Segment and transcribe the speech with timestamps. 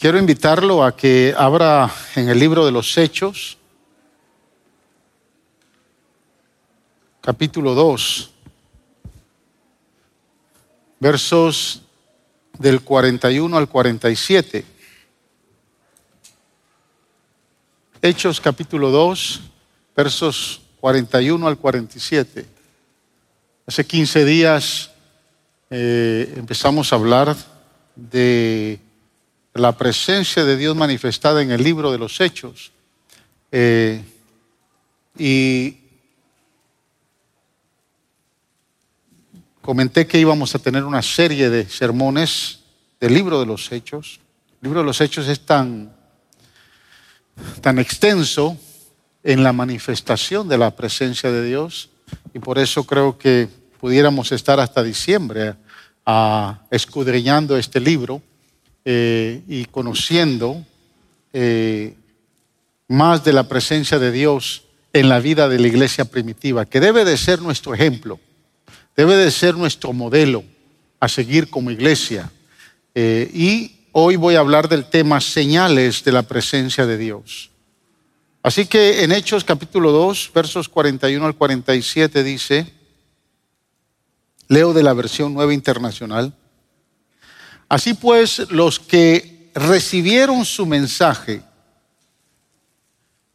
[0.00, 3.58] Quiero invitarlo a que abra en el libro de los Hechos,
[7.20, 8.30] capítulo 2,
[11.00, 11.82] versos
[12.60, 14.64] del 41 al 47.
[18.00, 19.40] Hechos capítulo 2,
[19.96, 22.46] versos 41 al 47.
[23.66, 24.92] Hace 15 días
[25.70, 27.36] eh, empezamos a hablar
[27.96, 28.78] de
[29.58, 32.72] la presencia de Dios manifestada en el libro de los Hechos.
[33.50, 34.02] Eh,
[35.18, 35.76] y
[39.60, 42.60] comenté que íbamos a tener una serie de sermones
[43.00, 44.20] del libro de los Hechos.
[44.62, 45.92] El libro de los Hechos es tan,
[47.60, 48.56] tan extenso
[49.22, 51.90] en la manifestación de la presencia de Dios
[52.32, 53.48] y por eso creo que
[53.80, 55.56] pudiéramos estar hasta diciembre
[56.70, 58.22] escudriñando este libro
[58.90, 60.64] eh, y conociendo
[61.34, 61.94] eh,
[62.88, 64.62] más de la presencia de Dios
[64.94, 68.18] en la vida de la iglesia primitiva, que debe de ser nuestro ejemplo,
[68.96, 70.42] debe de ser nuestro modelo
[71.00, 72.32] a seguir como iglesia.
[72.94, 77.50] Eh, y hoy voy a hablar del tema señales de la presencia de Dios.
[78.42, 82.72] Así que en Hechos capítulo 2, versos 41 al 47 dice,
[84.48, 86.32] Leo de la versión nueva internacional.
[87.68, 91.42] Así pues, los que recibieron su mensaje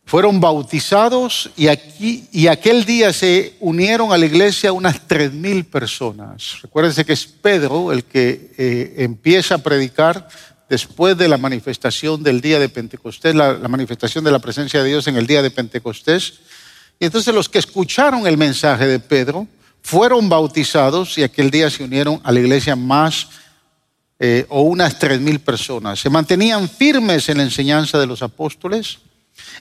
[0.06, 5.66] fueron bautizados y, aquí, y aquel día se unieron a la iglesia unas tres mil
[5.66, 6.62] personas.
[6.62, 10.28] Recuérdense que es Pedro el que eh, empieza a predicar
[10.70, 14.90] después de la manifestación del día de Pentecostés, la, la manifestación de la presencia de
[14.90, 16.40] Dios en el día de Pentecostés.
[17.00, 19.48] Y entonces los que escucharon el mensaje de Pedro,
[19.84, 23.28] fueron bautizados y aquel día se unieron a la iglesia más
[24.26, 26.00] eh, o unas tres mil personas.
[26.00, 29.00] Se mantenían firmes en la enseñanza de los apóstoles,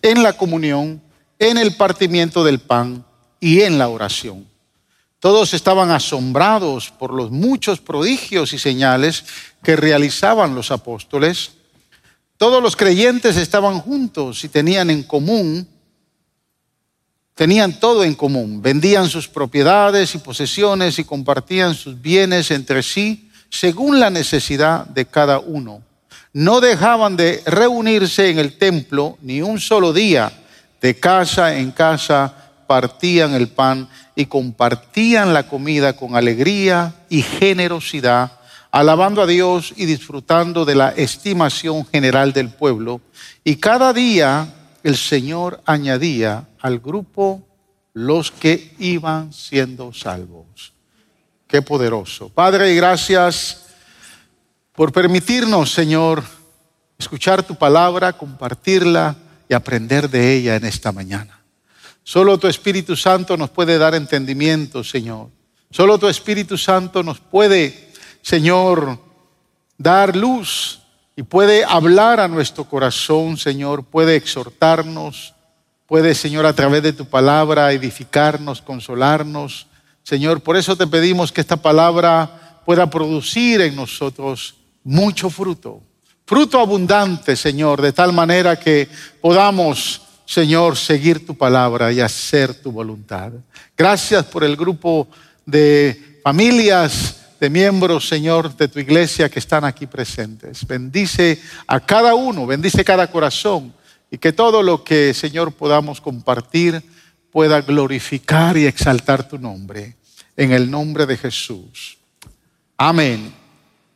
[0.01, 1.03] en la comunión,
[1.37, 3.05] en el partimiento del pan
[3.41, 4.47] y en la oración.
[5.19, 9.25] Todos estaban asombrados por los muchos prodigios y señales
[9.65, 11.55] que realizaban los apóstoles.
[12.37, 15.67] Todos los creyentes estaban juntos y tenían en común
[17.35, 23.32] Tenían todo en común, vendían sus propiedades y posesiones y compartían sus bienes entre sí
[23.53, 25.83] según la necesidad de cada uno.
[26.33, 30.33] No dejaban de reunirse en el templo ni un solo día,
[30.81, 32.35] de casa en casa
[32.67, 33.87] partían el pan
[34.17, 38.33] y compartían la comida con alegría y generosidad,
[38.71, 43.03] alabando a Dios y disfrutando de la estimación general del pueblo.
[43.45, 44.49] Y cada día
[44.83, 47.43] el Señor añadía al grupo
[47.93, 50.72] los que iban siendo salvos.
[51.53, 52.31] Qué poderoso.
[52.31, 53.67] Padre, gracias
[54.75, 56.25] por permitirnos, Señor,
[56.99, 59.15] escuchar tu palabra, compartirla
[59.51, 61.43] y aprender de ella en esta mañana.
[62.03, 65.29] Solo tu Espíritu Santo nos puede dar entendimiento, Señor.
[65.71, 67.93] Solo tu Espíritu Santo nos puede,
[68.23, 68.99] Señor,
[69.77, 70.81] dar luz
[71.17, 75.35] y puede hablar a nuestro corazón, Señor, puede exhortarnos,
[75.87, 79.67] puede, Señor, a través de tu palabra edificarnos, consolarnos.
[80.03, 85.81] Señor, por eso te pedimos que esta palabra pueda producir en nosotros mucho fruto,
[86.27, 88.89] fruto abundante, Señor, de tal manera que
[89.21, 93.33] podamos, Señor, seguir tu palabra y hacer tu voluntad.
[93.77, 95.09] Gracias por el grupo
[95.47, 100.65] de familias de miembros, Señor, de tu iglesia que están aquí presentes.
[100.67, 103.73] Bendice a cada uno, bendice cada corazón
[104.11, 106.83] y que todo lo que, Señor, podamos compartir
[107.33, 109.97] pueda glorificar y exaltar tu nombre.
[110.37, 111.99] En el nombre de Jesús.
[112.77, 113.33] Amén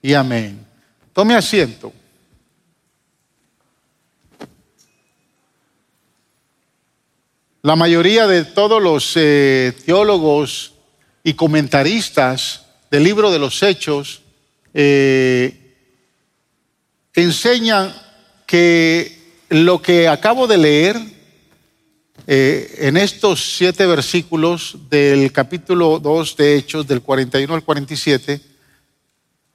[0.03, 0.67] y amén.
[1.13, 1.93] Tome asiento.
[7.63, 10.75] La mayoría de todos los eh, teólogos
[11.25, 14.23] y comentaristas del libro de los Hechos
[14.73, 15.75] eh,
[17.13, 17.93] enseñan
[18.47, 21.16] que lo que acabo de leer
[22.26, 28.40] eh, en estos siete versículos del capítulo 2 de Hechos, del 41 al 47,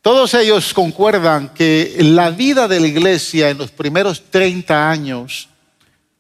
[0.02, 5.50] todos ellos concuerdan que la vida de la iglesia en los primeros 30 años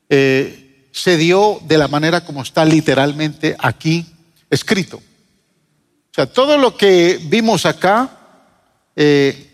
[0.10, 4.06] eh, se dio de la manera como está literalmente aquí
[4.50, 4.98] escrito.
[4.98, 8.10] O sea, todo lo que vimos acá,
[8.96, 9.48] eh,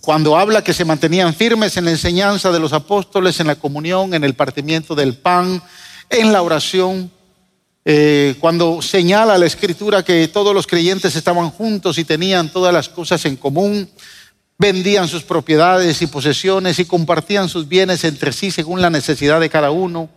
[0.00, 4.14] cuando habla que se mantenían firmes en la enseñanza de los apóstoles, en la comunión,
[4.14, 5.60] en el partimiento del pan,
[6.10, 7.10] en la oración,
[7.84, 12.88] eh, cuando señala la escritura que todos los creyentes estaban juntos y tenían todas las
[12.88, 13.88] cosas en común,
[14.58, 19.48] vendían sus propiedades y posesiones y compartían sus bienes entre sí según la necesidad de
[19.48, 20.10] cada uno.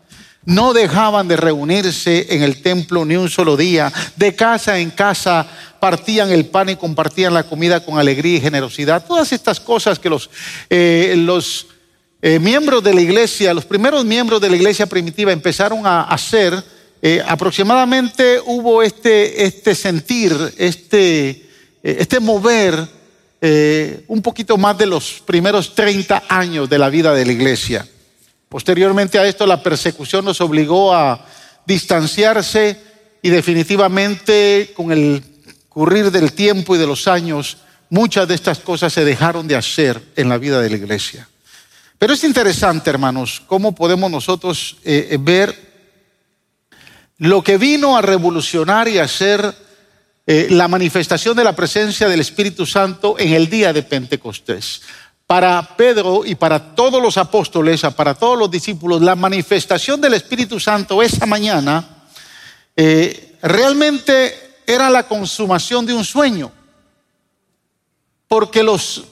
[0.45, 3.93] No dejaban de reunirse en el templo ni un solo día.
[4.17, 5.47] De casa en casa
[5.79, 9.05] partían el pan y compartían la comida con alegría y generosidad.
[9.05, 10.29] Todas estas cosas que los,
[10.69, 11.67] eh, los
[12.25, 16.63] eh, miembros de la iglesia, los primeros miembros de la iglesia primitiva empezaron a hacer,
[17.01, 21.49] eh, aproximadamente hubo este, este sentir, este,
[21.83, 22.87] este mover
[23.41, 27.85] eh, un poquito más de los primeros 30 años de la vida de la iglesia.
[28.47, 31.25] Posteriormente a esto, la persecución nos obligó a
[31.65, 32.79] distanciarse
[33.21, 35.21] y definitivamente con el
[35.67, 37.57] currir del tiempo y de los años,
[37.89, 41.27] muchas de estas cosas se dejaron de hacer en la vida de la iglesia.
[42.03, 45.55] Pero es interesante, hermanos, cómo podemos nosotros eh, ver
[47.17, 49.55] lo que vino a revolucionar y a hacer
[50.27, 54.81] eh, la manifestación de la presencia del Espíritu Santo en el día de Pentecostés.
[55.25, 60.59] Para Pedro y para todos los apóstoles, para todos los discípulos, la manifestación del Espíritu
[60.59, 62.03] Santo esa mañana
[62.75, 66.51] eh, realmente era la consumación de un sueño.
[68.27, 69.05] Porque los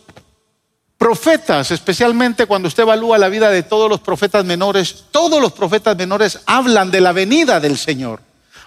[1.01, 5.98] profetas, especialmente cuando usted evalúa la vida de todos los profetas menores, todos los profetas
[5.98, 8.21] menores hablan de la venida del Señor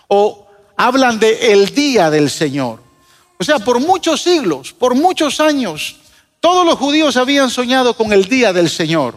[0.09, 0.45] o
[0.77, 2.81] hablan de el día del Señor.
[3.39, 5.95] O sea, por muchos siglos, por muchos años,
[6.41, 9.17] todos los judíos habían soñado con el día del Señor.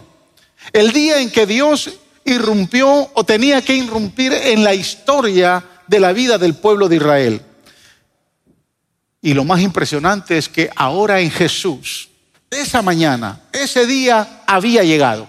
[0.72, 1.90] El día en que Dios
[2.24, 7.42] irrumpió o tenía que irrumpir en la historia de la vida del pueblo de Israel.
[9.20, 12.10] Y lo más impresionante es que ahora en Jesús,
[12.50, 15.26] esa mañana, ese día había llegado.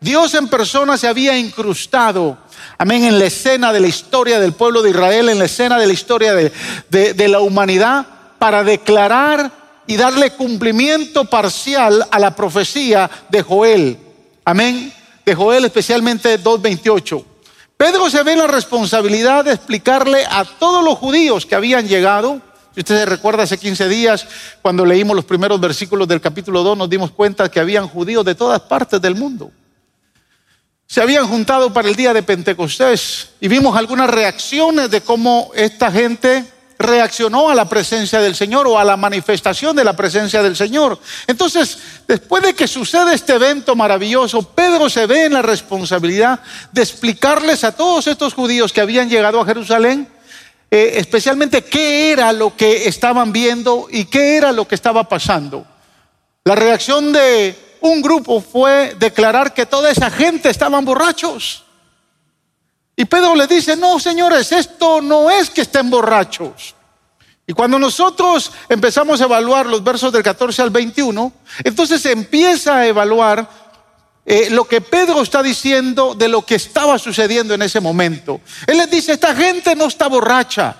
[0.00, 2.38] Dios en persona se había incrustado
[2.78, 5.86] amén, en la escena de la historia del pueblo de Israel, en la escena de
[5.86, 8.06] la historia de, la humanidad,
[8.38, 9.50] para declarar
[9.86, 13.98] y darle cumplimiento parcial a la profecía de Joel.
[14.44, 14.92] Amén.
[15.24, 17.24] De Joel especialmente 2.28.
[17.76, 22.40] Pedro se ve en la responsabilidad de explicarle a todos los judíos que habían llegado.
[22.74, 24.26] Si usted se recuerda hace 15 días,
[24.60, 28.34] cuando leímos los primeros versículos del capítulo 2, nos dimos cuenta que habían judíos de
[28.34, 29.50] todas partes del mundo
[30.86, 35.90] se habían juntado para el día de Pentecostés y vimos algunas reacciones de cómo esta
[35.90, 36.44] gente
[36.78, 40.98] reaccionó a la presencia del Señor o a la manifestación de la presencia del Señor.
[41.26, 46.40] Entonces, después de que sucede este evento maravilloso, Pedro se ve en la responsabilidad
[46.72, 50.08] de explicarles a todos estos judíos que habían llegado a Jerusalén,
[50.76, 55.64] eh, especialmente qué era lo que estaban viendo y qué era lo que estaba pasando.
[56.42, 61.62] La reacción de un grupo fue declarar que toda esa gente estaban borrachos.
[62.96, 66.74] Y Pedro le dice, no, señores, esto no es que estén borrachos.
[67.46, 71.32] Y cuando nosotros empezamos a evaluar los versos del 14 al 21,
[71.62, 73.48] entonces se empieza a evaluar
[74.26, 78.40] eh, lo que Pedro está diciendo de lo que estaba sucediendo en ese momento.
[78.66, 80.76] Él les dice, esta gente no está borracha.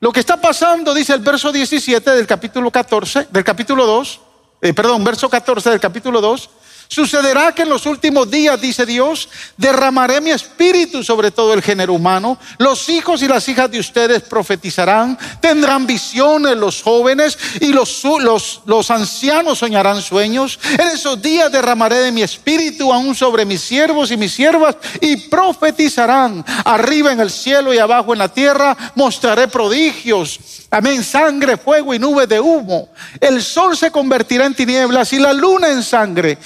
[0.00, 4.20] Lo que está pasando, dice el verso 17 del capítulo 14, del capítulo 2,
[4.62, 6.50] eh, perdón, verso 14 del capítulo 2,
[6.88, 11.92] Sucederá que en los últimos días, dice Dios, derramaré mi espíritu sobre todo el género
[11.92, 12.38] humano.
[12.56, 19.58] Los hijos y las hijas de ustedes profetizarán, tendrán visiones los jóvenes y los, ancianos
[19.58, 20.58] soñarán sueños.
[20.78, 25.16] En esos días derramaré de mi espíritu aún sobre mis siervos y mis siervas y
[25.28, 26.42] profetizarán.
[26.64, 30.40] Arriba en el cielo y abajo en la tierra mostraré prodigios.
[30.70, 32.90] Amén, sangre, fuego y nube de humo.
[33.20, 36.38] El sol se convertirá en tinieblas y la luna en sangre.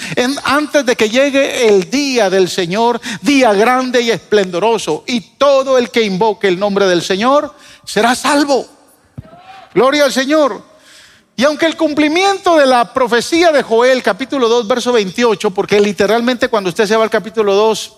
[0.44, 5.04] Antes de que llegue el día del Señor, día grande y esplendoroso.
[5.06, 8.66] Y todo el que invoque el nombre del Señor será salvo.
[9.74, 10.62] Gloria al Señor.
[11.34, 16.48] Y aunque el cumplimiento de la profecía de Joel, capítulo 2, verso 28, porque literalmente
[16.48, 17.96] cuando usted se va al capítulo 2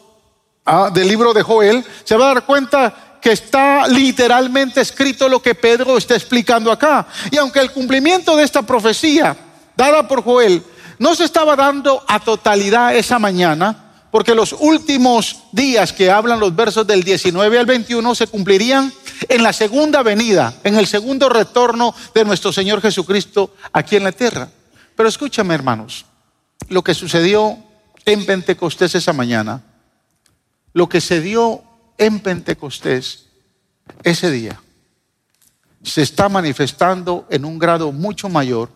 [0.67, 5.41] ah, del libro de Joel, se va a dar cuenta que está literalmente escrito lo
[5.43, 7.07] que Pedro está explicando acá.
[7.31, 9.37] Y aunque el cumplimiento de esta profecía
[9.77, 10.63] dada por Joel
[11.05, 16.57] no se estaba dando a totalidad esa mañana, porque los últimos días que hablan los
[16.57, 18.91] versos del 19 al 21 se cumplirían
[19.29, 24.13] en la segunda venida, en el segundo retorno de nuestro Señor Jesucristo aquí en la
[24.13, 24.49] tierra.
[24.97, 26.07] Pero escúchame, hermanos,
[26.71, 27.59] lo que sucedió
[28.07, 29.63] en Pentecostés esa mañana,
[30.73, 31.63] lo que se dio
[31.99, 33.27] en Pentecostés
[34.05, 34.59] ese día,
[35.83, 38.71] se está manifestando en un grado mucho mayor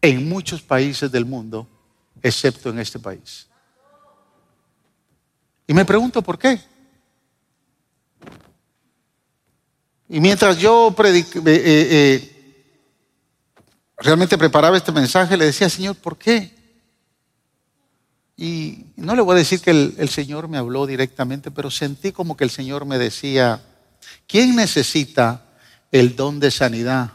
[0.00, 1.66] en muchos países del mundo,
[2.22, 3.46] excepto en este país.
[5.66, 6.60] Y me pregunto por qué.
[10.08, 12.64] Y mientras yo eh, eh, eh,
[13.98, 16.56] realmente preparaba este mensaje, le decía, Señor, ¿por qué?
[18.36, 22.12] Y no le voy a decir que el, el, Señor me habló directamente, pero sentí
[22.12, 23.60] como que el Señor me decía,
[24.26, 25.44] ¿quién necesita
[25.92, 27.12] el don de sanidad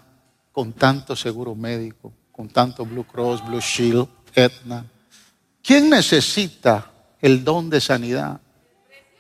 [0.52, 4.86] con tanto seguro médico, con tanto Blue Cross, Blue Shield, Aetna?
[5.62, 8.42] ¿Quién necesita el don de sanidad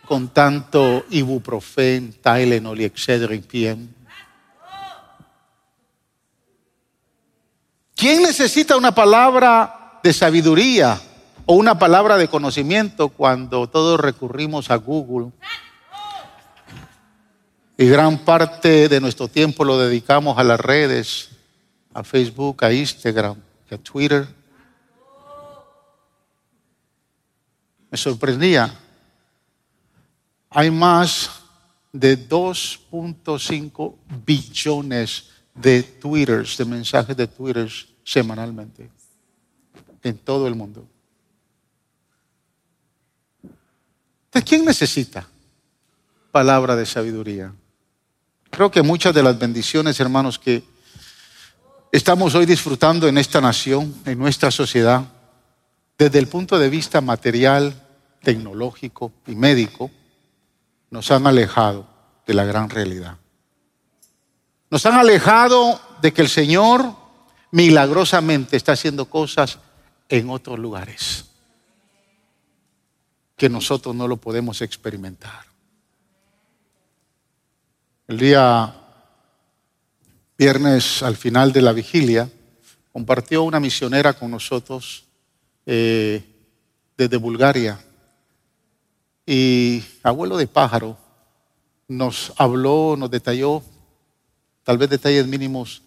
[0.05, 3.95] con tanto ibuprofen, Tylenol y Excedrin,
[7.95, 10.99] ¿Quién necesita una palabra de sabiduría
[11.45, 15.31] o una palabra de conocimiento cuando todos recurrimos a Google?
[17.77, 21.29] Y gran parte de nuestro tiempo lo dedicamos a las redes,
[21.93, 23.37] a Facebook, a Instagram,
[23.69, 24.27] a Twitter.
[27.89, 28.73] Me sorprendía.
[30.49, 31.29] Hay más
[31.91, 33.95] de 2.5
[34.25, 38.89] billones de twitters, de mensajes de twitters semanalmente
[40.01, 40.87] en todo el mundo.
[44.25, 45.27] Entonces, ¿quién necesita
[46.31, 47.53] palabra de sabiduría?
[48.49, 50.63] Creo que muchas de las bendiciones, hermanos, que
[51.93, 55.05] estamos hoy disfrutando en esta nación, en nuestra sociedad,
[55.95, 57.79] desde el punto de vista material,
[58.23, 59.91] tecnológico y médico,
[60.89, 61.87] nos han alejado
[62.25, 63.17] de la gran realidad.
[64.71, 66.95] Nos han alejado de que el Señor
[67.51, 69.59] milagrosamente está haciendo cosas
[70.09, 71.25] en otros lugares
[73.37, 75.45] que nosotros no lo podemos experimentar.
[78.07, 78.82] El día
[80.37, 82.29] viernes, al final de la vigilia,
[82.91, 85.05] compartió una misionera con nosotros
[85.65, 86.23] eh,
[86.97, 87.79] desde Bulgaria.
[89.25, 90.97] Y abuelo de pájaro
[91.87, 93.63] nos habló, nos detalló
[94.63, 95.81] tal vez detalles mínimos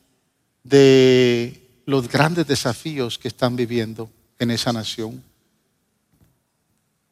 [0.62, 5.22] de los grandes desafíos que están viviendo en esa nación.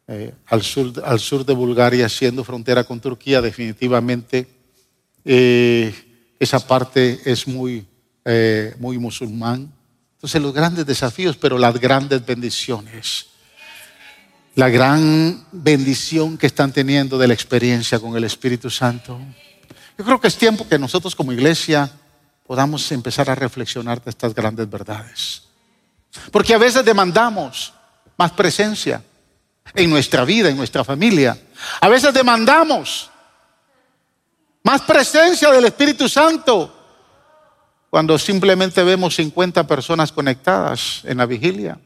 [0.06, 4.46] Eh, al, sur, al, sur, de Bulgaria, siendo frontera con Turquía, definitivamente
[5.24, 5.94] eh,
[6.44, 7.86] esa parte es muy,
[8.24, 9.72] eh, muy musulmán.
[10.14, 13.26] Entonces los grandes desafíos, pero las grandes bendiciones.
[14.54, 19.18] La gran bendición que están teniendo de la experiencia con el Espíritu Santo.
[19.98, 21.90] Yo creo que es tiempo que nosotros como iglesia
[22.46, 25.42] podamos empezar a reflexionar de estas grandes verdades.
[26.30, 27.72] Porque a veces demandamos
[28.16, 29.02] más presencia
[29.74, 31.36] en nuestra vida, en nuestra familia.
[31.80, 33.10] A veces demandamos
[34.64, 36.74] más presencia del Espíritu Santo
[37.90, 41.78] cuando simplemente vemos 50 personas conectadas en la vigilia.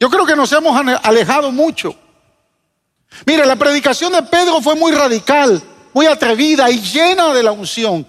[0.00, 1.94] Yo creo que nos hemos alejado mucho.
[3.26, 5.62] Mire, la predicación de Pedro fue muy radical
[5.94, 8.06] muy atrevida y llena de la unción.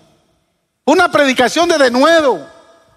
[0.83, 2.45] Una predicación de denuedo.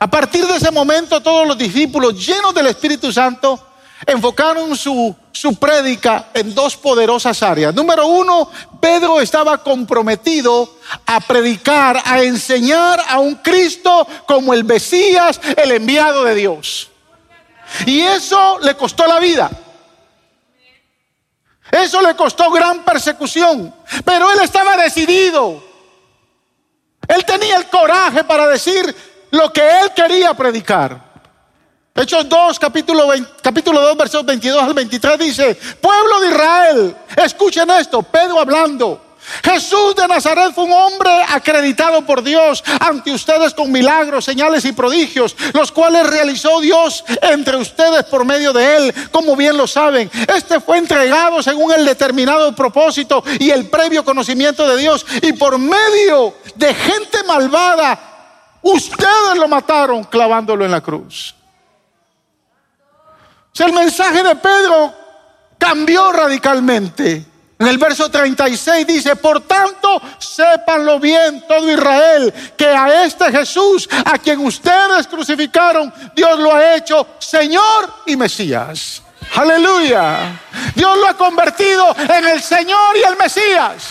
[0.00, 3.60] A partir de ese momento todos los discípulos llenos del Espíritu Santo
[4.06, 7.74] enfocaron su, su prédica en dos poderosas áreas.
[7.74, 8.50] Número uno,
[8.80, 10.76] Pedro estaba comprometido
[11.06, 16.90] a predicar, a enseñar a un Cristo como el Mesías, el enviado de Dios.
[17.86, 19.50] Y eso le costó la vida.
[21.70, 23.74] Eso le costó gran persecución,
[24.04, 25.62] pero él estaba decidido.
[27.06, 28.94] Él tenía el coraje para decir
[29.30, 31.07] lo que él quería predicar.
[32.00, 33.08] Hechos 2, capítulo,
[33.42, 39.00] capítulo 2, versos 22 al 23 dice, pueblo de Israel, escuchen esto, Pedro hablando.
[39.42, 44.70] Jesús de Nazaret fue un hombre acreditado por Dios ante ustedes con milagros, señales y
[44.70, 50.08] prodigios, los cuales realizó Dios entre ustedes por medio de él, como bien lo saben.
[50.36, 55.58] Este fue entregado según el determinado propósito y el previo conocimiento de Dios y por
[55.58, 57.98] medio de gente malvada,
[58.62, 61.34] ustedes lo mataron clavándolo en la cruz.
[63.60, 64.94] El mensaje de Pedro
[65.58, 67.24] cambió radicalmente.
[67.58, 73.88] En el verso 36 dice, por tanto, sépanlo bien todo Israel, que a este Jesús,
[74.04, 79.02] a quien ustedes crucificaron, Dios lo ha hecho Señor y Mesías.
[79.34, 80.40] Aleluya.
[80.74, 83.88] Dios lo ha convertido en el Señor y el Mesías.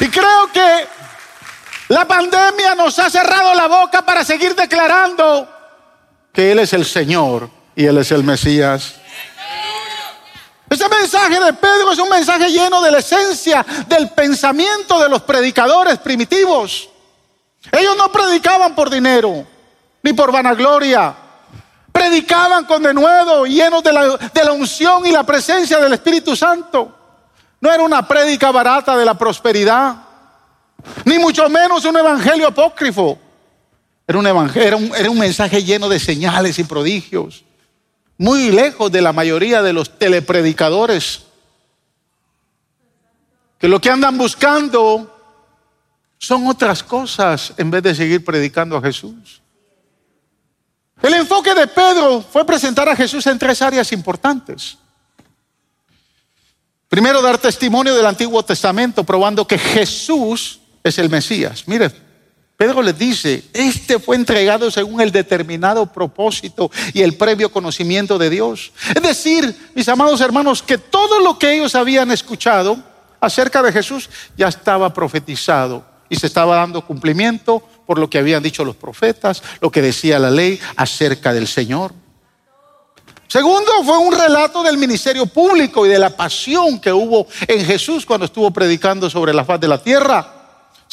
[0.00, 0.86] Y creo que
[1.88, 5.53] la pandemia nos ha cerrado la boca para seguir declarando
[6.34, 8.96] que Él es el Señor y Él es el Mesías.
[10.68, 15.22] Ese mensaje de Pedro es un mensaje lleno de la esencia del pensamiento de los
[15.22, 16.90] predicadores primitivos.
[17.70, 19.46] Ellos no predicaban por dinero,
[20.02, 21.14] ni por vanagloria.
[21.92, 26.92] Predicaban con denuedo, llenos de la, de la unción y la presencia del Espíritu Santo.
[27.60, 29.94] No era una prédica barata de la prosperidad,
[31.04, 33.20] ni mucho menos un evangelio apócrifo.
[34.06, 37.44] Era un, era, un, era un mensaje lleno de señales y prodigios,
[38.18, 41.22] muy lejos de la mayoría de los telepredicadores,
[43.58, 45.10] que lo que andan buscando
[46.18, 49.40] son otras cosas en vez de seguir predicando a Jesús.
[51.02, 54.78] El enfoque de Pedro fue presentar a Jesús en tres áreas importantes.
[56.88, 61.64] Primero, dar testimonio del Antiguo Testamento, probando que Jesús es el Mesías.
[61.66, 61.90] Mire,
[62.56, 68.30] Pedro les dice, este fue entregado según el determinado propósito y el previo conocimiento de
[68.30, 68.72] Dios.
[68.94, 72.76] Es decir, mis amados hermanos, que todo lo que ellos habían escuchado
[73.20, 78.42] acerca de Jesús ya estaba profetizado y se estaba dando cumplimiento por lo que habían
[78.42, 81.92] dicho los profetas, lo que decía la ley acerca del Señor.
[83.26, 88.06] Segundo, fue un relato del ministerio público y de la pasión que hubo en Jesús
[88.06, 90.33] cuando estuvo predicando sobre la faz de la tierra.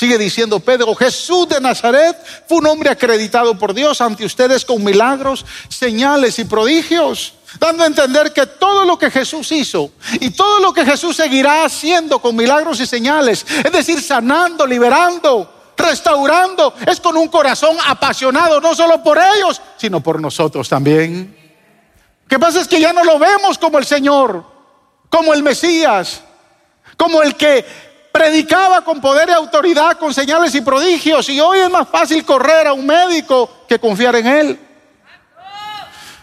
[0.02, 2.18] Sigue diciendo Pedro, Jesús de Nazaret
[2.48, 7.86] fue un hombre acreditado por Dios ante ustedes con milagros, señales y prodigios, dando a
[7.86, 12.36] entender que todo lo que Jesús hizo y todo lo que Jesús seguirá haciendo con
[12.36, 19.04] milagros y señales, es decir, sanando, liberando, restaurando, es con un corazón apasionado, no solo
[19.04, 21.38] por ellos, sino por nosotros también.
[22.24, 24.44] Lo que pasa es que ya no lo vemos como el Señor,
[25.12, 26.22] como el Mesías,
[26.98, 31.70] como el que predicaba con poder y autoridad, con señales y prodigios, y hoy es
[31.70, 34.60] más fácil correr a un médico que confiar en él.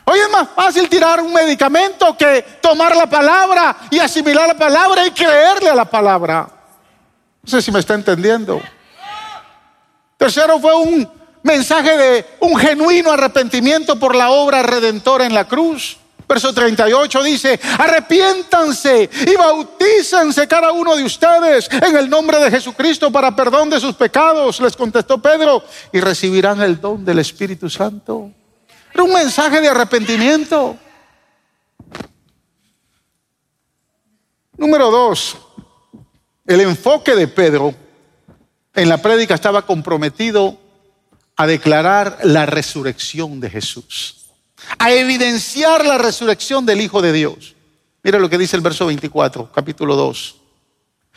[0.05, 5.07] Hoy es más fácil tirar un medicamento que tomar la palabra y asimilar la palabra
[5.07, 6.49] y creerle a la palabra.
[7.43, 8.61] No sé si me está entendiendo.
[10.17, 11.11] Tercero fue un
[11.43, 15.99] mensaje de un genuino arrepentimiento por la obra redentora en la cruz.
[16.29, 23.11] Verso 38 dice, arrepiéntanse y bautícense cada uno de ustedes en el nombre de Jesucristo
[23.11, 28.31] para perdón de sus pecados, les contestó Pedro, y recibirán el don del Espíritu Santo.
[28.93, 30.77] Era un mensaje de arrepentimiento.
[34.59, 35.39] Número dos,
[36.47, 37.75] el enfoque de Pedro
[38.75, 40.59] en la prédica estaba comprometido
[41.37, 44.18] a declarar la resurrección de Jesús
[44.79, 47.55] a evidenciar la resurrección del Hijo de Dios.
[48.03, 50.37] Mira lo que dice el verso 24, capítulo 2.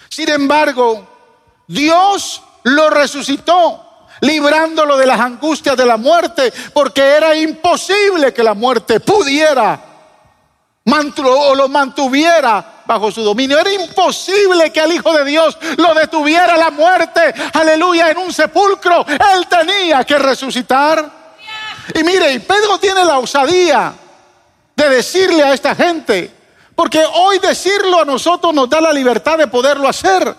[0.10, 1.08] Sin embargo,
[1.68, 8.54] Dios lo resucitó, librándolo de las angustias de la muerte, porque era imposible que la
[8.54, 9.92] muerte pudiera
[10.84, 13.60] o lo mantuviera bajo su dominio.
[13.60, 19.06] Era imposible que al Hijo de Dios lo detuviera la muerte, aleluya, en un sepulcro.
[19.08, 21.21] Él tenía que resucitar.
[21.96, 23.94] Y mire, Pedro tiene la osadía
[24.76, 26.32] de decirle a esta gente,
[26.76, 30.36] porque hoy decirlo a nosotros nos da la libertad de poderlo hacer.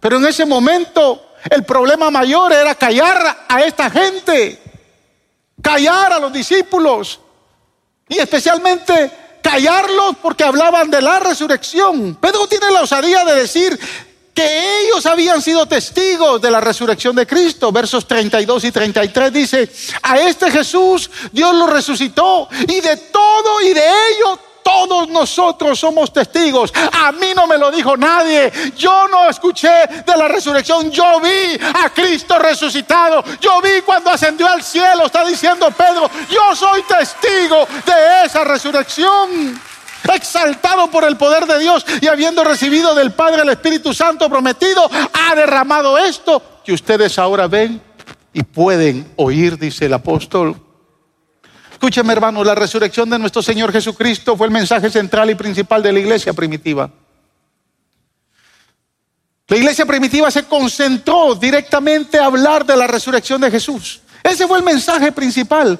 [0.00, 4.60] Pero en ese momento el problema mayor era callar a esta gente,
[5.62, 7.20] callar a los discípulos
[8.08, 9.10] y especialmente
[9.42, 12.16] callarlos porque hablaban de la resurrección.
[12.16, 13.78] Pedro tiene la osadía de decir,
[14.38, 17.72] que ellos habían sido testigos de la resurrección de Cristo.
[17.72, 19.68] Versos 32 y 33 dice,
[20.00, 26.12] a este Jesús Dios lo resucitó y de todo y de ello todos nosotros somos
[26.12, 26.72] testigos.
[26.92, 28.52] A mí no me lo dijo nadie.
[28.76, 30.88] Yo no escuché de la resurrección.
[30.92, 33.24] Yo vi a Cristo resucitado.
[33.40, 35.06] Yo vi cuando ascendió al cielo.
[35.06, 39.58] Está diciendo Pedro, yo soy testigo de esa resurrección
[40.16, 44.88] exaltado por el poder de Dios y habiendo recibido del Padre el Espíritu Santo prometido,
[45.12, 47.80] ha derramado esto que ustedes ahora ven
[48.32, 50.56] y pueden oír, dice el apóstol.
[51.72, 55.92] Escúcheme hermano, la resurrección de nuestro Señor Jesucristo fue el mensaje central y principal de
[55.92, 56.90] la iglesia primitiva.
[59.46, 64.02] La iglesia primitiva se concentró directamente a hablar de la resurrección de Jesús.
[64.22, 65.78] Ese fue el mensaje principal.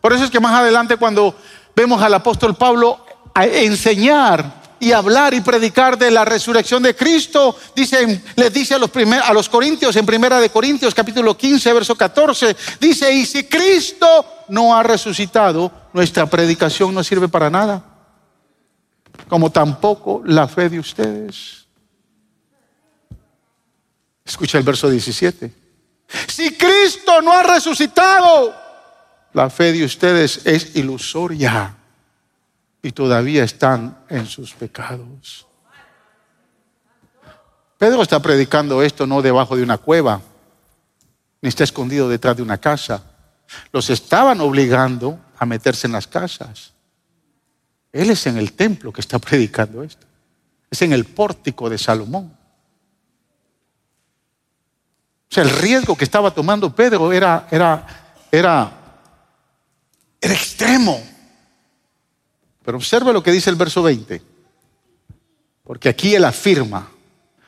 [0.00, 1.34] Por eso es que más adelante cuando
[1.74, 8.22] vemos al apóstol Pablo enseñar y hablar y predicar de la resurrección de Cristo, dice,
[8.36, 8.90] les dice a los,
[9.24, 14.44] a los corintios, en primera de Corintios capítulo 15, verso 14, dice, y si Cristo
[14.48, 17.84] no ha resucitado, nuestra predicación no sirve para nada,
[19.28, 21.66] como tampoco la fe de ustedes.
[24.24, 25.52] Escucha el verso 17.
[26.28, 28.54] Si Cristo no ha resucitado,
[29.32, 31.77] la fe de ustedes es ilusoria
[32.88, 35.46] y todavía están en sus pecados.
[37.76, 40.22] Pedro está predicando esto no debajo de una cueva,
[41.42, 43.04] ni está escondido detrás de una casa.
[43.72, 46.72] Los estaban obligando a meterse en las casas.
[47.92, 50.06] Él es en el templo que está predicando esto.
[50.70, 52.34] Es en el pórtico de Salomón.
[55.30, 57.86] O sea, el riesgo que estaba tomando Pedro era, era
[58.32, 58.72] era,
[60.22, 61.17] era extremo.
[62.68, 64.20] Pero observe lo que dice el verso 20.
[65.64, 66.86] Porque aquí él afirma,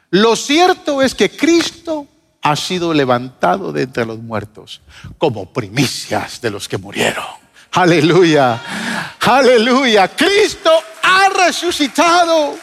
[0.09, 2.07] lo cierto es que Cristo
[2.41, 4.81] ha sido levantado de entre los muertos
[5.19, 7.27] como primicias de los que murieron.
[7.73, 8.63] Aleluya,
[9.21, 10.09] aleluya.
[10.09, 10.71] Cristo
[11.03, 12.57] ha resucitado.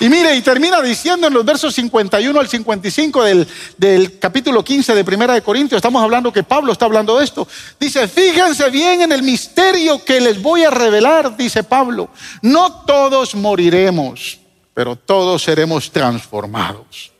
[0.00, 4.94] Y mire, y termina diciendo en los versos 51 al 55 del, del, capítulo 15
[4.94, 7.46] de Primera de Corintios, estamos hablando que Pablo está hablando de esto.
[7.78, 12.10] Dice, fíjense bien en el misterio que les voy a revelar, dice Pablo.
[12.42, 14.38] No todos moriremos,
[14.74, 17.12] pero todos seremos transformados.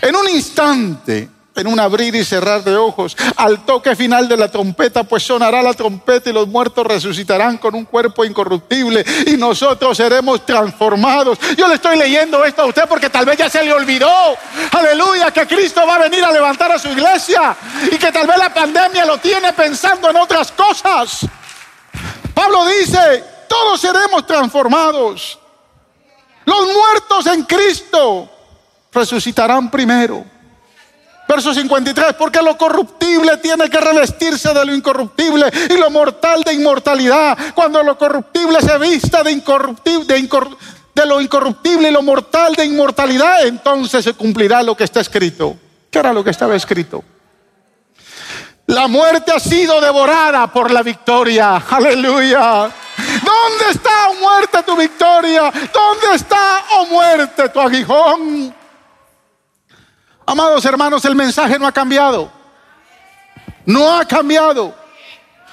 [0.00, 4.50] En un instante, en un abrir y cerrar de ojos, al toque final de la
[4.50, 9.96] trompeta, pues sonará la trompeta y los muertos resucitarán con un cuerpo incorruptible y nosotros
[9.96, 11.38] seremos transformados.
[11.56, 14.10] Yo le estoy leyendo esto a usted porque tal vez ya se le olvidó,
[14.72, 17.56] aleluya, que Cristo va a venir a levantar a su iglesia
[17.90, 21.26] y que tal vez la pandemia lo tiene pensando en otras cosas.
[22.34, 25.38] Pablo dice, todos seremos transformados.
[26.44, 28.28] Los muertos en Cristo
[28.92, 30.33] resucitarán primero.
[31.26, 36.52] Verso 53, porque lo corruptible tiene que revestirse de lo incorruptible y lo mortal de
[36.52, 37.36] inmortalidad.
[37.54, 40.28] Cuando lo corruptible se vista de, incorruptible,
[40.94, 45.56] de, lo incorruptible y lo mortal de inmortalidad, entonces se cumplirá lo que está escrito.
[45.90, 47.02] ¿Qué era lo que estaba escrito?
[48.66, 51.56] La muerte ha sido devorada por la victoria.
[51.70, 52.70] Aleluya.
[53.24, 55.52] ¿Dónde está, oh muerte, tu victoria?
[55.72, 58.54] ¿Dónde está, oh muerte, tu aguijón?
[60.26, 62.30] Amados hermanos, el mensaje no ha cambiado.
[63.66, 64.74] No ha cambiado.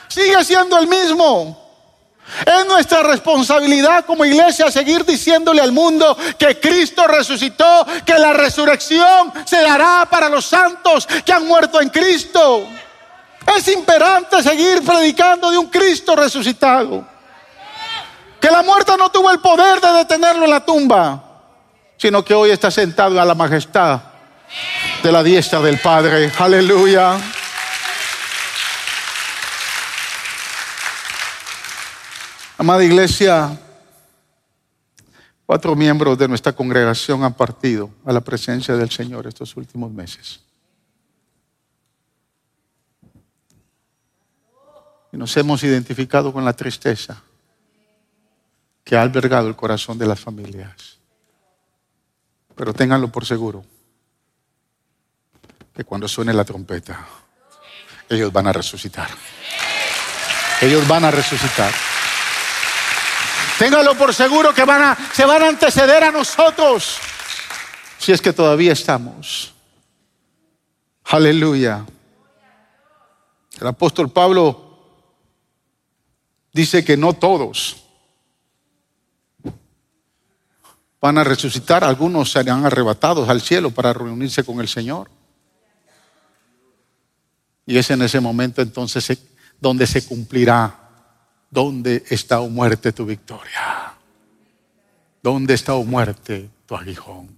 [0.08, 1.58] Sigue siendo el mismo.
[2.46, 9.34] Es nuestra responsabilidad como iglesia seguir diciéndole al mundo que Cristo resucitó, que la resurrección
[9.46, 12.66] se dará para los santos que han muerto en Cristo.
[13.58, 17.06] Es imperante seguir predicando de un Cristo resucitado.
[18.40, 21.24] Que la muerte no tuvo el poder de detenerlo en la tumba,
[21.98, 24.11] sino que hoy está sentado a la majestad
[25.04, 26.32] de la diestra del Padre.
[26.38, 27.20] Aleluya.
[32.58, 33.60] Amada iglesia,
[35.48, 40.42] cuatro miembros de nuestra congregación han partido a la presencia del Señor estos últimos meses.
[45.12, 47.24] Y nos hemos identificado con la tristeza
[48.84, 51.00] que ha albergado el corazón de las familias.
[52.56, 53.66] Pero ténganlo por seguro
[55.74, 57.06] que cuando suene la trompeta,
[58.10, 59.10] ellos van a resucitar.
[60.62, 61.72] Ellos van a resucitar.
[63.58, 66.98] Téngalo por seguro que van a, se van a anteceder a nosotros.
[67.98, 69.54] Si es que todavía estamos.
[71.06, 71.86] Aleluya.
[73.60, 74.80] El apóstol Pablo
[76.52, 77.78] dice que no todos
[81.00, 85.10] van a resucitar, algunos serán arrebatados al cielo para reunirse con el Señor.
[87.66, 89.18] Y es en ese momento entonces
[89.60, 90.78] donde se cumplirá.
[91.50, 93.94] ¿Dónde está o muerte tu victoria?
[95.22, 97.30] ¿Dónde está o muerte tu aguijón?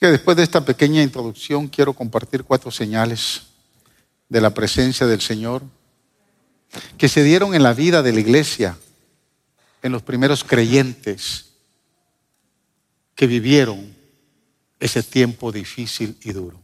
[0.00, 3.42] Que después de esta pequeña introducción quiero compartir cuatro señales
[4.28, 5.62] de la presencia del Señor
[6.96, 8.78] que se dieron en la vida de la iglesia,
[9.82, 11.52] en los primeros creyentes
[13.14, 13.94] que vivieron
[14.78, 16.60] ese tiempo difícil y duro.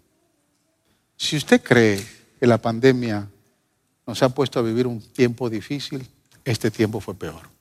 [1.16, 2.04] Si usted cree
[2.38, 3.28] que la pandemia
[4.06, 6.06] nos ha puesto a vivir un tiempo difícil,
[6.44, 7.54] este tiempo fue peor.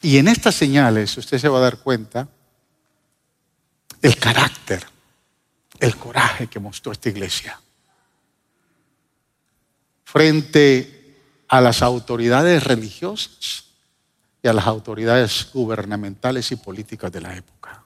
[0.00, 2.28] Y en estas señales usted se va a dar cuenta
[4.00, 4.84] del carácter,
[5.78, 7.60] el coraje que mostró esta iglesia
[10.04, 11.16] frente
[11.48, 13.71] a las autoridades religiosas
[14.42, 17.84] y a las autoridades gubernamentales y políticas de la época.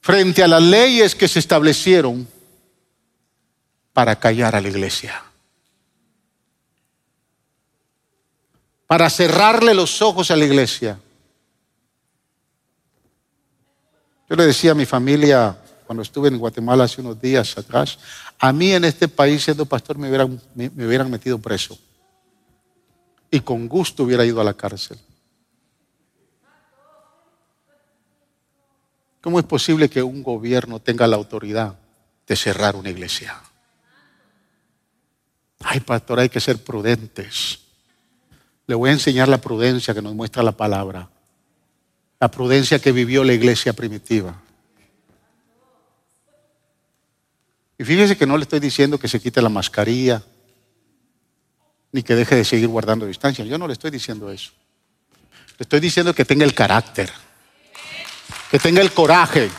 [0.00, 2.26] Frente a las leyes que se establecieron
[3.92, 5.22] para callar a la iglesia.
[8.86, 10.98] Para cerrarle los ojos a la iglesia.
[14.30, 17.98] Yo le decía a mi familia cuando estuve en Guatemala hace unos días atrás,
[18.38, 21.78] a mí en este país siendo pastor me hubieran, me hubieran metido preso
[23.30, 24.98] y con gusto hubiera ido a la cárcel.
[29.20, 31.78] ¿Cómo es posible que un gobierno tenga la autoridad
[32.26, 33.40] de cerrar una iglesia?
[35.60, 37.58] Ay, pastor, hay que ser prudentes.
[38.66, 41.10] Le voy a enseñar la prudencia que nos muestra la palabra.
[42.20, 44.40] La prudencia que vivió la iglesia primitiva.
[47.76, 50.22] Y fíjese que no le estoy diciendo que se quite la mascarilla,
[51.98, 53.44] ni que deje de seguir guardando distancia.
[53.44, 54.52] Yo no le estoy diciendo eso.
[55.58, 57.10] Le estoy diciendo que tenga el carácter,
[58.52, 59.50] que tenga el coraje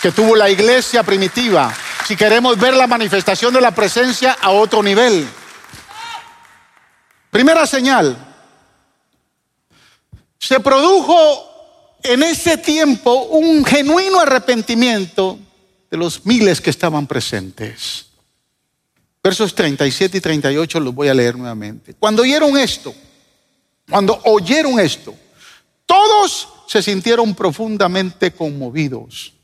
[0.00, 1.74] que tuvo la iglesia primitiva.
[2.06, 5.26] Si queremos ver la manifestación de la presencia a otro nivel.
[7.28, 8.16] Primera señal.
[10.38, 15.40] Se produjo en ese tiempo un genuino arrepentimiento
[15.90, 18.09] de los miles que estaban presentes.
[19.22, 21.94] Versos 37 y 38 los voy a leer nuevamente.
[21.94, 22.94] Cuando oyeron esto,
[23.88, 25.14] cuando oyeron esto,
[25.84, 29.34] todos se sintieron profundamente conmovidos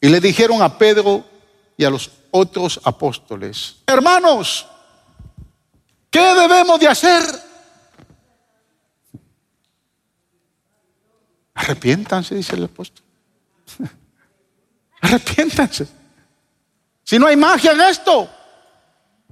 [0.00, 1.24] y le dijeron a Pedro
[1.76, 4.66] y a los otros apóstoles, hermanos,
[6.10, 7.22] ¿qué debemos de hacer?
[11.54, 13.04] Arrepiéntanse, dice el apóstol.
[15.00, 15.86] Arrepiéntanse.
[17.02, 18.28] Si no hay magia en esto,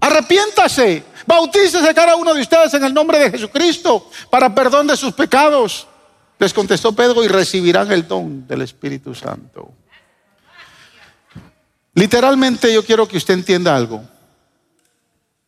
[0.02, 1.04] arrepiéntase.
[1.24, 5.86] Bautícese cada uno de ustedes en el nombre de Jesucristo para perdón de sus pecados.
[6.38, 9.72] Les contestó Pedro y recibirán el don del Espíritu Santo.
[11.94, 14.02] Literalmente yo quiero que usted entienda algo.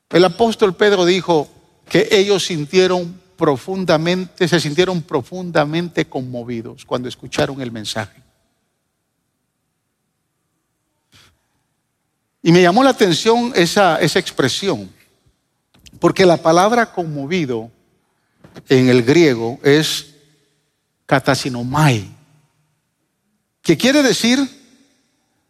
[0.09, 1.49] El apóstol Pedro dijo
[1.89, 8.23] que ellos sintieron profundamente, se sintieron profundamente conmovidos cuando escucharon el mensaje.
[12.47, 14.93] Y me llamó la atención esa, expresión,
[15.99, 17.71] porque la palabra conmovido
[18.69, 20.15] en el griego es
[21.07, 22.07] katasinomai,
[23.63, 24.39] que quiere decir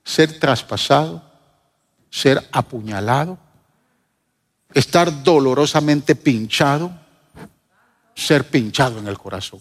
[0.05, 1.21] ser traspasado,
[2.11, 3.39] ser apuñalado,
[4.73, 6.97] estar dolorosamente pinchado,
[8.15, 9.59] ser pinchado en el corazón.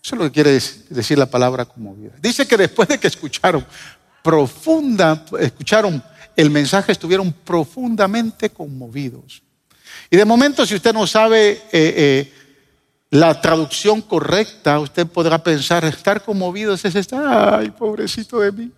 [0.00, 2.12] Eso es lo que quiere decir la palabra conmovida.
[2.22, 3.66] Dice que después de que escucharon
[4.22, 6.02] profunda, escucharon
[6.36, 9.42] el mensaje, estuvieron profundamente conmovidos.
[10.10, 12.32] Y de momento, si usted no sabe eh, eh,
[13.10, 18.72] la traducción correcta, usted podrá pensar, estar conmovido es estar, ay, pobrecito de mí.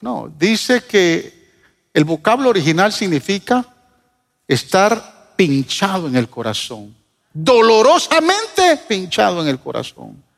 [0.00, 1.40] No, dice que
[1.92, 3.66] el vocablo original significa
[4.48, 6.94] estar pinchado en el corazón,
[7.32, 10.29] dolorosamente pinchado en el corazón.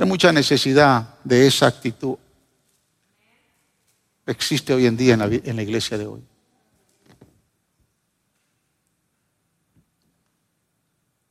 [0.00, 2.16] Hay mucha necesidad de esa actitud.
[4.24, 6.22] Existe hoy en día en la, en la iglesia de hoy.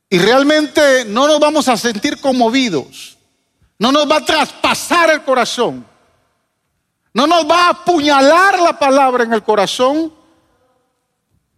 [0.08, 3.18] Y realmente no nos vamos a sentir conmovidos.
[3.76, 5.84] No nos va a traspasar el corazón.
[7.12, 10.14] No nos va a apuñalar la palabra en el corazón.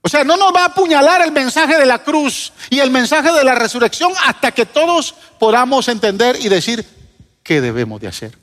[0.00, 3.30] O sea, no nos va a apuñalar el mensaje de la cruz y el mensaje
[3.30, 7.01] de la resurrección hasta que todos podamos entender y decir,
[7.42, 8.36] ¿qué debemos de hacer?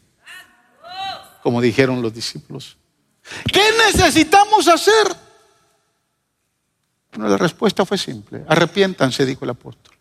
[1.41, 2.77] Como dijeron los discípulos.
[3.51, 5.15] ¿Qué necesitamos hacer?
[7.11, 8.43] Bueno, la respuesta fue simple.
[8.47, 9.95] Arrepiéntanse, dijo el apóstol.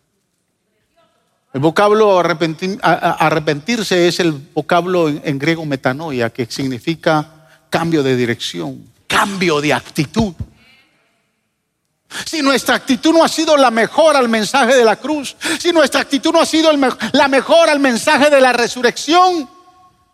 [1.51, 9.59] El vocablo arrepentirse es el vocablo en, griego metanoia, que significa cambio de dirección, cambio
[9.59, 10.33] de actitud.
[12.25, 16.01] Si nuestra actitud no ha sido la mejor al mensaje de la cruz, si nuestra
[16.01, 16.71] actitud no ha sido
[17.11, 19.47] la mejor al mensaje de la resurrección,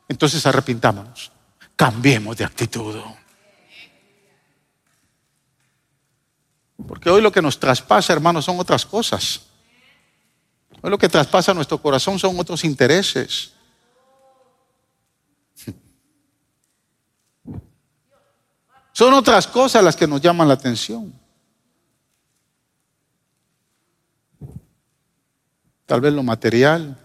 [0.07, 1.31] entonces arrepintámonos,
[1.75, 3.01] cambiemos de actitud.
[6.87, 9.41] Porque hoy lo que nos traspasa, hermanos, son otras cosas.
[10.81, 13.53] Hoy lo que traspasa nuestro corazón son otros intereses.
[18.91, 21.24] Son otras cosas las que nos llaman la atención.
[25.85, 26.97] Tal vez lo material,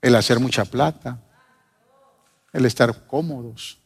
[0.00, 1.20] el hacer mucha plata,
[2.52, 3.78] el estar cómodos.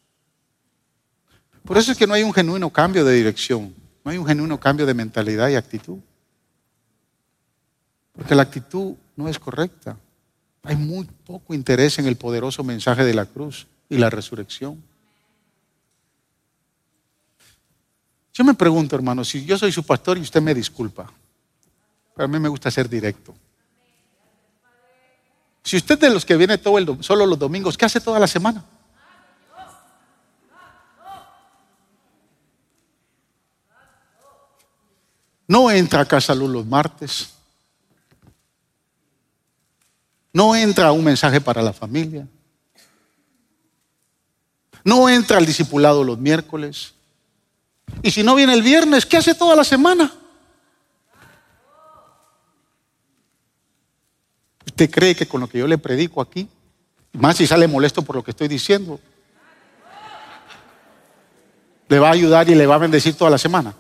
[1.65, 4.59] Por eso es que no hay un genuino cambio de dirección, no hay un genuino
[4.59, 5.99] cambio de mentalidad y actitud.
[8.13, 9.99] Porque la actitud no es correcta.
[10.63, 14.83] Hay muy poco interés en el poderoso mensaje de la cruz y la resurrección.
[18.33, 21.11] Yo me pregunto, hermano, si yo soy su pastor y usted me disculpa,
[22.15, 23.35] pero a mí me gusta ser directo.
[25.65, 28.27] Si usted de los que viene todo el, solo los domingos, ¿qué hace toda la
[28.27, 28.63] semana?
[35.49, 37.31] No entra a casa luz los martes.
[40.35, 42.27] No entra un mensaje para la familia.
[44.85, 46.93] No entra al discipulado los miércoles.
[48.03, 50.13] Y si no viene el viernes, ¿qué hace toda la semana?
[54.75, 56.49] ¿Usted cree que con lo que yo le predico aquí,
[57.13, 58.99] más si sale molesto por lo que estoy diciendo,
[61.87, 63.73] le va a ayudar y le va a bendecir toda la semana?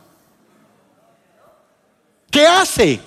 [2.30, 3.00] ¿Qué hace?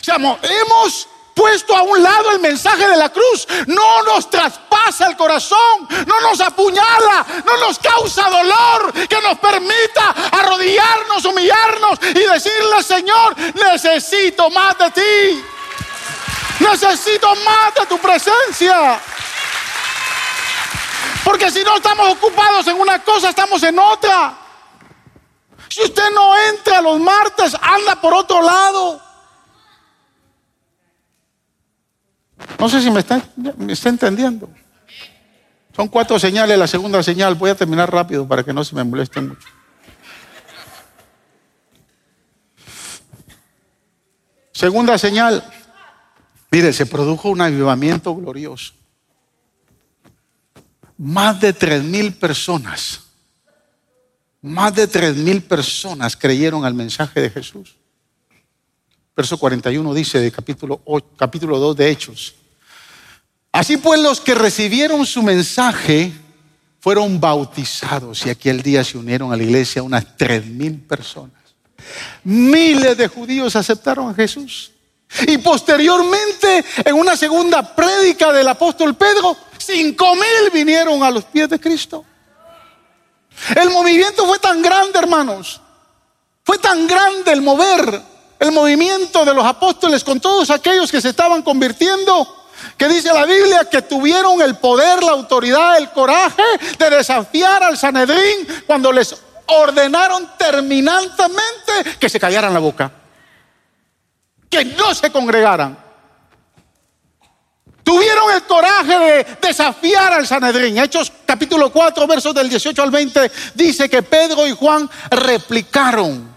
[0.00, 3.46] O sea, hemos puesto a un lado el mensaje de la cruz.
[3.66, 10.14] No nos traspasa el corazón, no nos apuñala, no nos causa dolor, que nos permita
[10.32, 15.44] arrodillarnos, humillarnos y decirle, Señor, necesito más de ti.
[16.60, 19.00] Necesito más de tu presencia.
[21.24, 24.34] Porque si no estamos ocupados en una cosa, estamos en otra.
[25.68, 29.00] Si usted no entra los martes, anda por otro lado.
[32.58, 33.22] No sé si me está,
[33.88, 34.50] entendiendo.
[35.74, 36.58] Son cuatro señales.
[36.58, 39.48] La segunda señal, voy a terminar rápido para que no se me moleste mucho.
[44.52, 45.44] Segunda señal.
[46.50, 48.72] Mire, se produjo un avivamiento glorioso.
[50.96, 53.00] Más de tres mil personas,
[54.40, 57.76] más de tres mil personas creyeron al mensaje de Jesús.
[59.16, 60.80] Verso 41 dice de capítulo,
[61.16, 62.34] capítulo 2 de Hechos.
[63.52, 66.12] Así pues los que recibieron su mensaje
[66.80, 71.36] fueron bautizados y aquel día se unieron a la iglesia unas tres mil personas.
[72.24, 74.72] Miles de judíos aceptaron a Jesús.
[75.28, 81.48] Y posteriormente, en una segunda prédica del apóstol Pedro, cinco mil vinieron a los pies
[81.48, 82.04] de Cristo.
[83.54, 85.60] El movimiento fue tan grande, hermanos.
[86.42, 91.10] Fue tan grande el mover el movimiento de los apóstoles con todos aquellos que se
[91.10, 96.42] estaban convirtiendo, que dice la Biblia que tuvieron el poder, la autoridad, el coraje
[96.78, 99.14] de desafiar al Sanedrín cuando les
[99.46, 102.90] ordenaron terminantemente que se callaran la boca,
[104.48, 105.84] que no se congregaran.
[107.82, 110.78] Tuvieron el coraje de desafiar al Sanedrín.
[110.78, 116.33] Hechos capítulo 4, versos del 18 al 20, dice que Pedro y Juan replicaron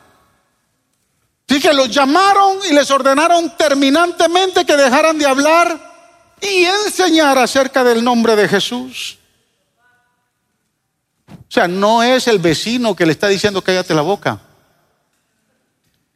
[1.49, 5.87] Así que los llamaron y les ordenaron terminantemente que dejaran de hablar
[6.41, 9.17] y enseñar acerca del nombre de Jesús.
[11.29, 14.41] O sea, no es el vecino que le está diciendo cállate la boca.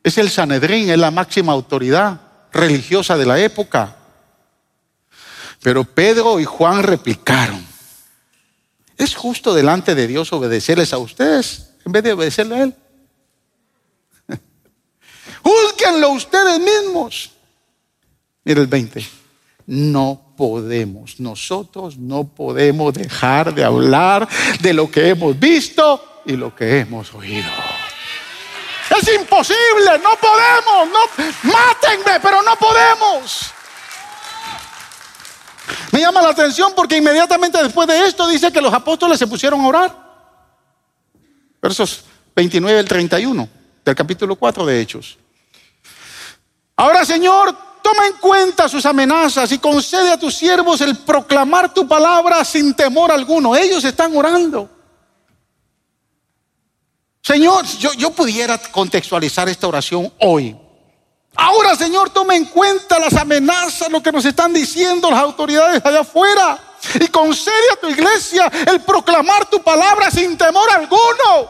[0.03, 2.19] Es el Sanedrín, es la máxima autoridad
[2.51, 3.95] religiosa de la época.
[5.61, 7.65] Pero Pedro y Juan replicaron.
[8.97, 12.75] ¿Es justo delante de Dios obedecerles a ustedes en vez de obedecerle a Él?
[15.43, 17.31] Júzguenlo ustedes mismos.
[18.43, 19.05] Mira el 20.
[19.67, 24.27] No podemos, nosotros no podemos dejar de hablar
[24.59, 27.49] de lo que hemos visto y lo que hemos oído.
[28.99, 33.53] Es imposible, no podemos, no, mátenme, pero no podemos.
[35.91, 39.61] Me llama la atención porque inmediatamente después de esto dice que los apóstoles se pusieron
[39.61, 40.11] a orar.
[41.61, 42.03] Versos
[42.35, 43.47] 29 al 31
[43.85, 45.17] del capítulo 4 de Hechos.
[46.81, 51.87] Ahora, Señor, toma en cuenta sus amenazas y concede a tus siervos el proclamar tu
[51.87, 53.55] palabra sin temor alguno.
[53.55, 54.67] Ellos están orando.
[57.21, 60.57] Señor, yo, yo pudiera contextualizar esta oración hoy.
[61.35, 65.99] Ahora, Señor, toma en cuenta las amenazas, lo que nos están diciendo las autoridades allá
[65.99, 66.59] afuera.
[66.99, 71.47] Y concede a tu iglesia el proclamar tu palabra sin temor alguno.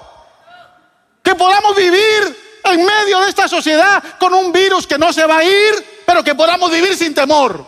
[1.24, 5.38] Que podamos vivir en medio de esta sociedad con un virus que no se va
[5.38, 7.66] a ir, pero que podamos vivir sin temor.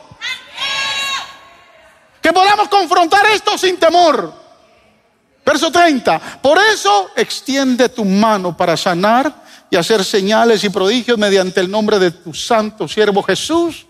[2.21, 4.33] Que podamos confrontar esto sin temor.
[5.45, 6.19] Verso 30.
[6.41, 11.99] Por eso extiende tu mano para sanar y hacer señales y prodigios mediante el nombre
[11.99, 13.85] de tu santo siervo Jesús.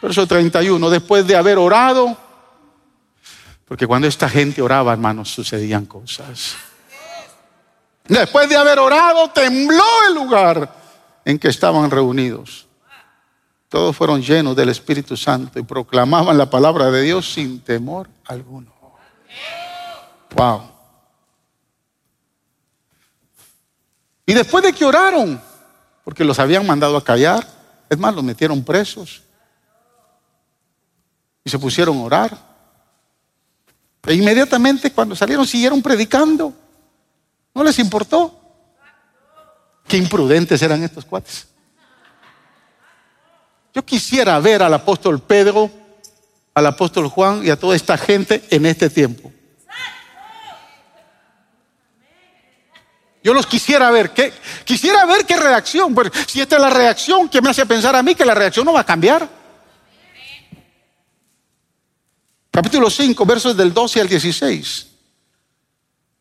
[0.00, 0.90] Verso 31.
[0.90, 2.16] Después de haber orado,
[3.66, 6.56] porque cuando esta gente oraba, hermanos, sucedían cosas.
[8.10, 10.74] Después de haber orado, tembló el lugar
[11.24, 12.66] en que estaban reunidos.
[13.68, 18.72] Todos fueron llenos del Espíritu Santo y proclamaban la palabra de Dios sin temor alguno.
[20.34, 20.62] Wow.
[24.26, 25.40] Y después de que oraron,
[26.02, 27.46] porque los habían mandado a callar,
[27.88, 29.22] es más, los metieron presos
[31.44, 32.38] y se pusieron a orar.
[34.04, 36.52] E inmediatamente cuando salieron siguieron predicando.
[37.54, 38.36] No les importó.
[39.86, 41.48] Qué imprudentes eran estos cuates.
[43.74, 45.70] Yo quisiera ver al apóstol Pedro,
[46.54, 49.32] al apóstol Juan y a toda esta gente en este tiempo.
[53.22, 54.10] Yo los quisiera ver.
[54.10, 54.32] ¿qué?
[54.64, 55.94] Quisiera ver qué reacción.
[55.94, 58.64] Pero si esta es la reacción que me hace pensar a mí que la reacción
[58.64, 59.28] no va a cambiar.
[62.50, 64.86] Capítulo 5, versos del 12 al 16.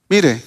[0.10, 0.44] Mire,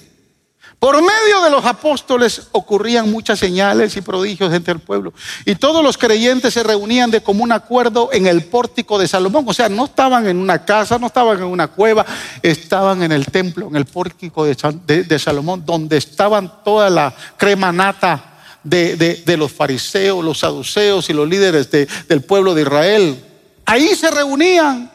[0.83, 5.13] por medio de los apóstoles ocurrían muchas señales y prodigios entre el pueblo.
[5.45, 9.45] Y todos los creyentes se reunían de común acuerdo en el pórtico de Salomón.
[9.47, 12.05] O sea, no estaban en una casa, no estaban en una cueva,
[12.41, 18.33] estaban en el templo, en el pórtico de, Salomón, donde estaban toda la crema nata
[18.61, 23.23] de, los fariseos, los saduceos y los líderes del pueblo de Israel.
[23.65, 24.91] Ahí se reunían.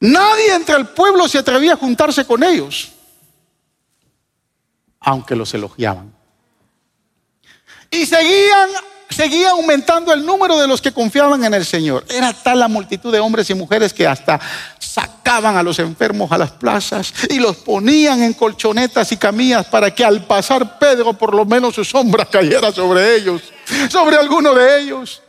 [0.00, 2.92] Nadie entre el pueblo se atrevía a juntarse con ellos
[5.00, 6.12] aunque los elogiaban.
[7.90, 8.70] Y seguían,
[9.08, 12.04] seguía aumentando el número de los que confiaban en el Señor.
[12.08, 14.38] Era tal la multitud de hombres y mujeres que hasta
[14.78, 19.94] sacaban a los enfermos a las plazas y los ponían en colchonetas y camillas para
[19.94, 23.42] que al pasar Pedro por lo menos su sombra cayera sobre ellos,
[23.88, 25.22] sobre alguno de ellos.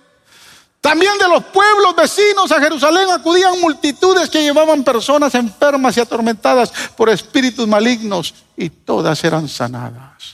[0.81, 6.73] También de los pueblos vecinos a Jerusalén acudían multitudes que llevaban personas enfermas y atormentadas
[6.97, 10.33] por espíritus malignos y todas eran sanadas.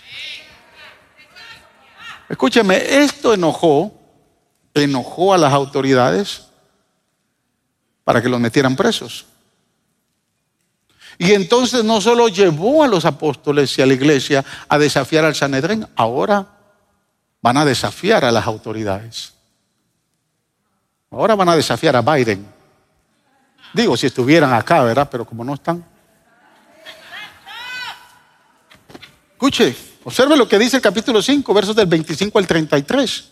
[2.30, 3.92] Escúcheme, esto enojó,
[4.74, 6.44] enojó a las autoridades
[8.06, 9.26] para que los metieran presos.
[11.18, 15.36] Y entonces no solo llevó a los apóstoles y a la iglesia a desafiar al
[15.36, 16.48] Sanedrín, ahora
[17.42, 19.37] van a desafiar a las autoridades.
[21.12, 22.46] Ahora van a desafiar a Biden.
[23.74, 25.08] Digo, si estuvieran acá, ¿verdad?
[25.10, 25.84] Pero como no están.
[29.34, 33.32] Escuche, observe lo que dice el capítulo 5, versos del 25 al 33.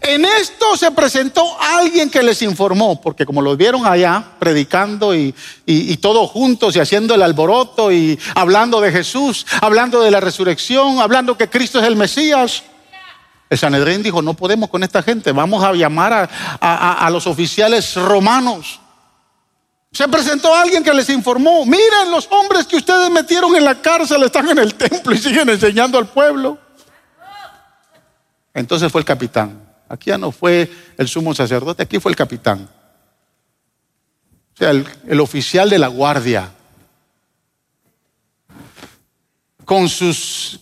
[0.00, 5.34] En esto se presentó alguien que les informó, porque como los vieron allá predicando y,
[5.66, 11.00] y, todos juntos y haciendo el alboroto y hablando de Jesús, hablando de la resurrección,
[11.00, 12.62] hablando que Cristo es el Mesías,
[13.52, 18.80] el Sanedrín dijo, no podemos con esta gente, vamos a llamar a, los oficiales romanos.
[19.92, 24.22] Se presentó alguien que les informó, miren los hombres que ustedes metieron en la cárcel
[24.22, 26.56] están en el templo y siguen enseñando al pueblo.
[28.54, 29.62] Entonces fue el capitán.
[29.86, 32.66] Aquí ya no fue el sumo sacerdote, aquí fue el capitán.
[34.54, 36.50] O sea, el oficial de la guardia.
[39.66, 40.58] Con sus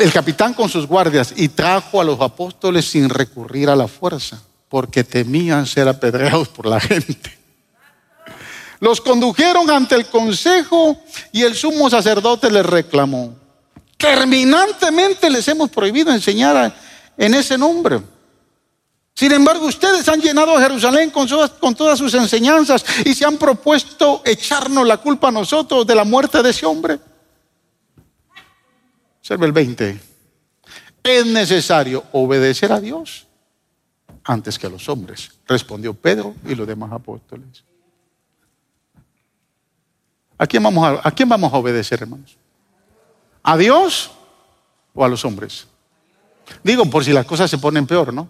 [0.00, 4.40] el capitán con sus guardias y trajo a los apóstoles sin recurrir a la fuerza,
[4.68, 7.38] porque temían ser apedreados por la gente.
[8.80, 10.98] Los condujeron ante el consejo
[11.32, 13.34] y el sumo sacerdote les reclamó.
[13.96, 16.74] Terminantemente les hemos prohibido enseñar
[17.16, 18.00] en ese nombre.
[19.14, 21.28] Sin embargo, ustedes han llenado a Jerusalén con,
[21.60, 26.04] con todas sus enseñanzas y se han propuesto echarnos la culpa a nosotros de la
[26.04, 26.98] muerte de ese hombre.
[29.24, 30.00] Observe el 20.
[31.02, 33.26] Es necesario obedecer a Dios
[34.22, 37.64] antes que a los hombres, respondió Pedro y los demás apóstoles.
[40.36, 42.36] ¿A quién vamos a, a, quién vamos a obedecer, hermanos?
[43.42, 44.10] ¿A Dios
[44.92, 45.68] o a los hombres?
[46.62, 48.28] Digo, por si las cosas se ponen peor, ¿no?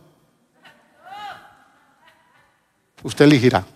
[3.03, 3.67] Usted elegirá.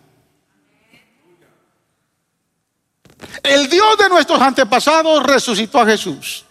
[3.42, 6.44] El Dios de nuestros antepasados resucitó a Jesús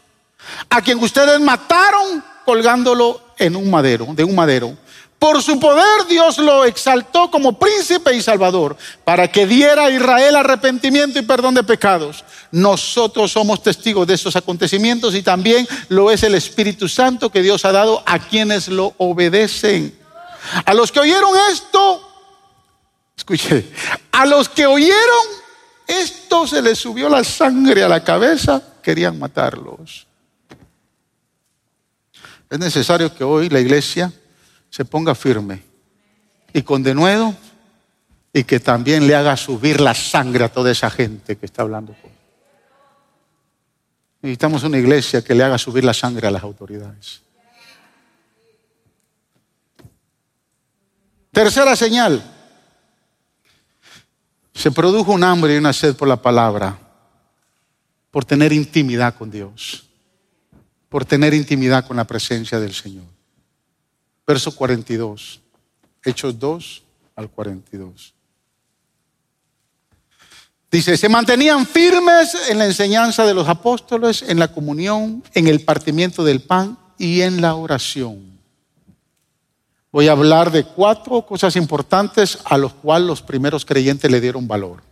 [0.69, 4.75] a quien ustedes mataron colgándolo en un madero, de un madero.
[5.19, 10.35] Por su poder Dios lo exaltó como príncipe y salvador para que diera a Israel
[10.35, 12.23] arrepentimiento y perdón de pecados.
[12.51, 17.65] Nosotros somos testigos de esos acontecimientos y también lo es el Espíritu Santo que Dios
[17.65, 19.97] ha dado a quienes lo obedecen.
[20.65, 22.09] A los que oyeron esto,
[23.17, 23.65] escuche,
[24.11, 25.25] a los que oyeron
[25.87, 30.06] esto se les subió la sangre a la cabeza, querían matarlos.
[32.49, 34.11] Es necesario que hoy la iglesia
[34.69, 35.63] se ponga firme
[36.53, 37.35] y con denuedo
[38.31, 41.95] y que también le haga subir la sangre a toda esa gente que está hablando.
[44.21, 47.21] Necesitamos una iglesia que le haga subir la sangre a las autoridades.
[51.31, 52.23] Tercera señal.
[54.53, 56.79] Se produjo un hambre y una sed por la palabra,
[58.09, 59.86] por tener intimidad con Dios
[60.89, 63.05] por tener intimidad con la presencia del Señor.
[64.25, 65.41] Verso 42,
[66.03, 66.83] Hechos 2
[67.15, 68.13] al 42.
[70.69, 75.61] Dice, se mantenían firmes en la enseñanza de los apóstoles, en la comunión, en el
[75.61, 78.37] partimiento del pan y en la oración.
[79.91, 84.47] Voy a hablar de cuatro cosas importantes a los cuales los primeros creyentes le dieron
[84.47, 84.83] valor.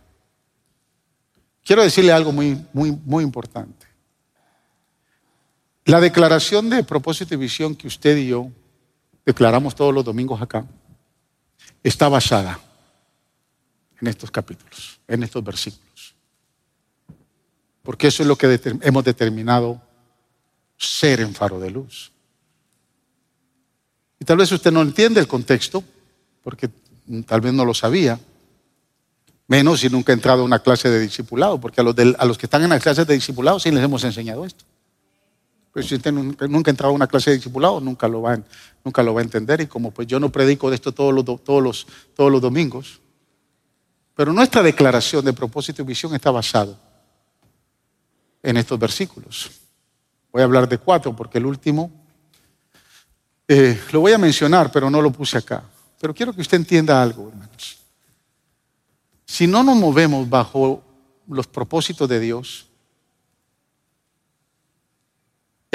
[1.62, 3.85] Quiero decirle algo muy, muy, muy importante.
[5.86, 8.50] La declaración de propósito y visión que usted y yo
[9.24, 10.66] declaramos todos los domingos acá
[11.80, 12.58] está basada
[14.00, 16.16] en estos capítulos, en estos versículos.
[17.84, 19.80] Porque eso es lo que hemos determinado
[20.76, 22.10] ser en faro de luz.
[24.18, 25.84] Y tal vez usted no entiende el contexto,
[26.42, 26.68] porque
[27.26, 28.18] tal vez no lo sabía,
[29.46, 32.36] menos si nunca ha entrado a una clase de discipulado, porque a los, a los
[32.36, 34.64] que están en las clases de discipulado sí les hemos enseñado esto.
[35.76, 38.42] Pero si usted nunca, ha entrado a una clase de discipulado, nunca lo, va a,
[38.82, 39.60] nunca lo va a entender.
[39.60, 42.98] Y como pues yo no predico de esto todos los, todos los, todos los domingos,
[44.14, 46.78] pero nuestra declaración de propósito y visión está basado
[48.42, 49.50] en estos versículos.
[50.32, 51.90] Voy a hablar de cuatro porque el último
[53.46, 55.62] eh, lo voy a mencionar, pero no lo puse acá.
[56.00, 57.80] Pero quiero que usted entienda algo, hermanos.
[59.26, 60.82] Si no nos movemos bajo
[61.28, 62.65] los propósitos de Dios,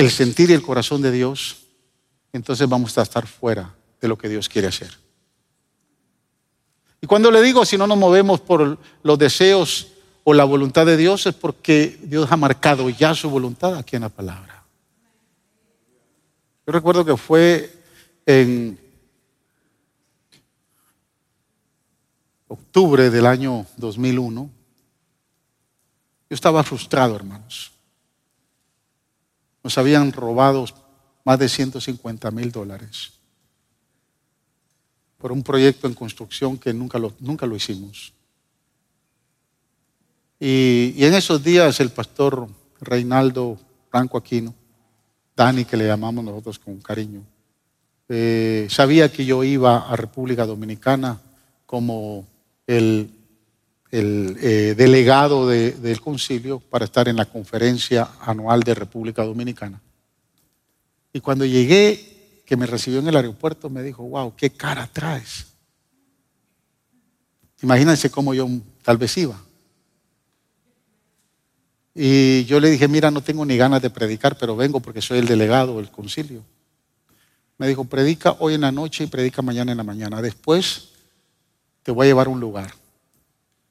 [0.02, 1.58] el sentir y el corazón de Dios,
[2.34, 4.98] entonces vamos a estar fuera de lo que Dios quiere hacer.
[7.00, 9.90] Y cuando le digo si no nos movemos por los deseos
[10.24, 14.02] o la voluntad de Dios, es porque Dios ha marcado ya su voluntad aquí en
[14.02, 14.64] la palabra.
[16.66, 17.72] Yo recuerdo que fue
[18.26, 18.80] en
[22.48, 24.50] octubre del año 2001.
[26.28, 27.71] Yo estaba frustrado, hermanos.
[29.64, 30.66] Nos habían robado
[31.24, 33.14] más de 150 mil dólares
[35.18, 38.14] por un proyecto en construcción que nunca lo, nunca lo hicimos.
[40.40, 42.48] Y, en esos días el pastor
[42.80, 43.60] Reinaldo
[43.92, 44.56] Franco Aquino,
[45.36, 47.24] Dani que le llamamos nosotros con cariño,
[48.10, 51.22] eh, sabía que yo iba a República Dominicana
[51.68, 52.26] como
[52.66, 53.21] el,
[53.92, 59.82] eh, delegado del concilio para estar en la conferencia anual de República Dominicana.
[61.12, 65.48] Y cuando llegué que me recibió en el aeropuerto me dijo, wow, qué cara traes.
[67.62, 68.48] Imagínense cómo yo
[68.82, 69.40] tal vez iba.
[71.94, 75.20] Y yo le dije, mira, no tengo ni ganas de predicar, pero vengo porque soy
[75.20, 76.44] el delegado del concilio.
[77.58, 80.22] Me dijo, predica hoy en la noche y predica mañana en la mañana.
[80.22, 80.90] Después
[81.84, 82.81] te voy a llevar a un lugar.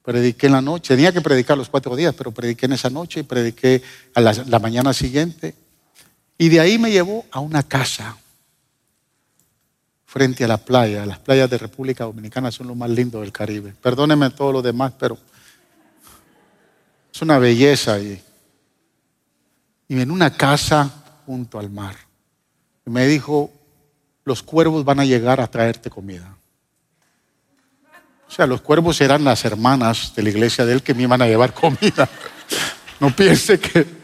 [0.03, 3.21] Prediqué en la noche, tenía que predicar los cuatro días, pero prediqué en esa noche
[3.21, 3.83] y prediqué
[4.15, 5.55] a la, mañana siguiente.
[6.39, 8.17] Y de ahí me llevó a una casa
[10.07, 11.05] frente a la playa.
[11.05, 13.75] Las playas de República Dominicana son lo más lindo del Caribe.
[13.81, 15.19] Perdónenme todo lo demás, pero
[17.13, 18.23] es una belleza ahí.
[19.87, 20.91] Y en una casa
[21.27, 21.95] junto al mar.
[22.87, 23.53] Y me dijo,
[24.25, 26.37] los cuervos van a llegar a traerte comida.
[28.31, 31.21] O sea, los cuervos eran las hermanas de la iglesia de él que me iban
[31.21, 32.09] a llevar comida.
[33.01, 34.01] No piense que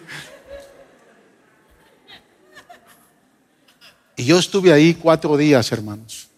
[4.16, 6.28] Y yo estuve ahí cuatro días, hermanos.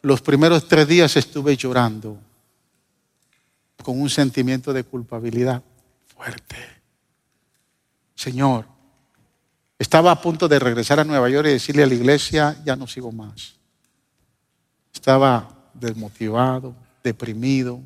[0.00, 2.16] Los primeros tres días estuve llorando
[3.82, 5.60] con un sentimiento de culpabilidad
[6.06, 6.56] fuerte.
[8.14, 8.64] Señor,
[9.76, 12.86] estaba a punto de regresar a Nueva York y decirle a la iglesia, ya no
[12.86, 13.56] sigo más.
[14.94, 17.80] Estaba desmotivado, deprimido.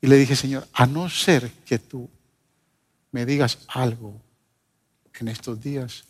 [0.00, 2.10] Y le dije, Señor, a no ser que tú
[3.10, 4.20] me digas algo
[5.18, 6.04] en estos días,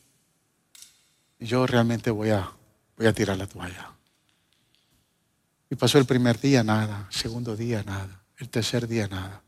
[1.38, 2.50] yo realmente voy a,
[2.96, 3.92] voy a tirar la toalla.
[5.70, 9.42] Y pasó el primer día nada, segundo día nada, el tercer día nada.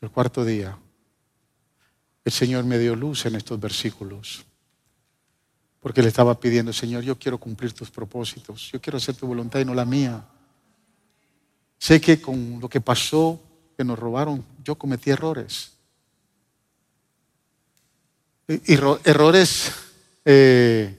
[0.00, 0.78] El cuarto día,
[2.24, 4.44] el Señor me dio luz en estos versículos,
[5.80, 9.60] porque le estaba pidiendo, Señor, yo quiero cumplir tus propósitos, yo quiero hacer tu voluntad
[9.60, 10.24] y no la mía.
[11.78, 13.40] Sé que con lo que pasó,
[13.76, 15.78] que nos robaron, yo cometí errores
[19.04, 19.72] errores
[20.24, 20.96] eh,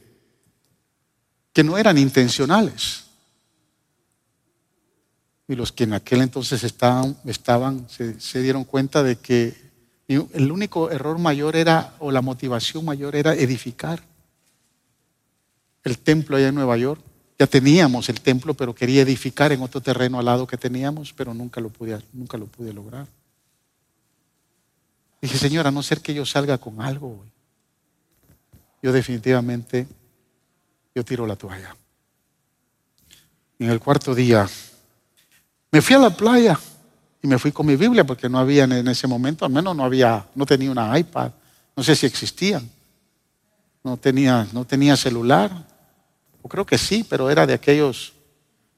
[1.52, 3.06] que no eran intencionales.
[5.48, 9.70] Y los que en aquel entonces estaban, estaban se, se dieron cuenta de que
[10.08, 14.02] el único error mayor era, o la motivación mayor era edificar
[15.84, 17.02] el templo allá en Nueva York.
[17.38, 21.34] Ya teníamos el templo, pero quería edificar en otro terreno al lado que teníamos, pero
[21.34, 23.08] nunca lo pude, nunca lo pude lograr.
[25.22, 27.24] Dije, Señor, a no ser que yo salga con algo
[28.82, 29.88] yo definitivamente,
[30.96, 31.76] yo tiro la toalla.
[33.60, 34.48] En el cuarto día,
[35.72, 36.58] me fui a la playa
[37.22, 39.84] y me fui con mi Biblia porque no había en ese momento, al menos no
[39.84, 41.32] había, no tenía una iPad,
[41.76, 42.70] no sé si existían,
[43.84, 45.52] no tenía, no tenía celular,
[46.42, 48.14] o creo que sí, pero era de aquellos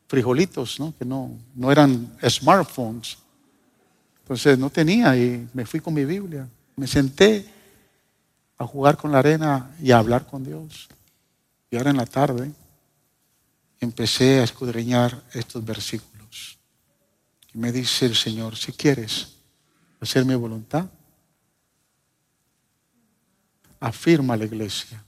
[0.07, 0.93] frijolitos, ¿no?
[0.97, 3.17] que no, no eran smartphones.
[4.19, 6.47] Entonces no tenía y me fui con mi Biblia.
[6.75, 7.45] Me senté
[8.57, 10.89] a jugar con la arena y a hablar con Dios.
[11.69, 12.51] Y ahora en la tarde
[13.79, 16.59] empecé a escudriñar estos versículos.
[17.53, 19.37] Y me dice el Señor, si quieres
[19.99, 20.85] hacer mi voluntad,
[23.81, 25.03] afirma la iglesia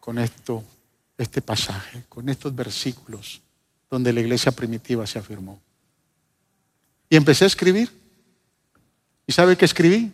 [0.00, 0.64] con esto,
[1.18, 3.42] este pasaje, con estos versículos
[3.90, 5.60] donde la iglesia primitiva se afirmó.
[7.08, 7.90] Y empecé a escribir.
[9.26, 10.12] ¿Y sabe qué escribí?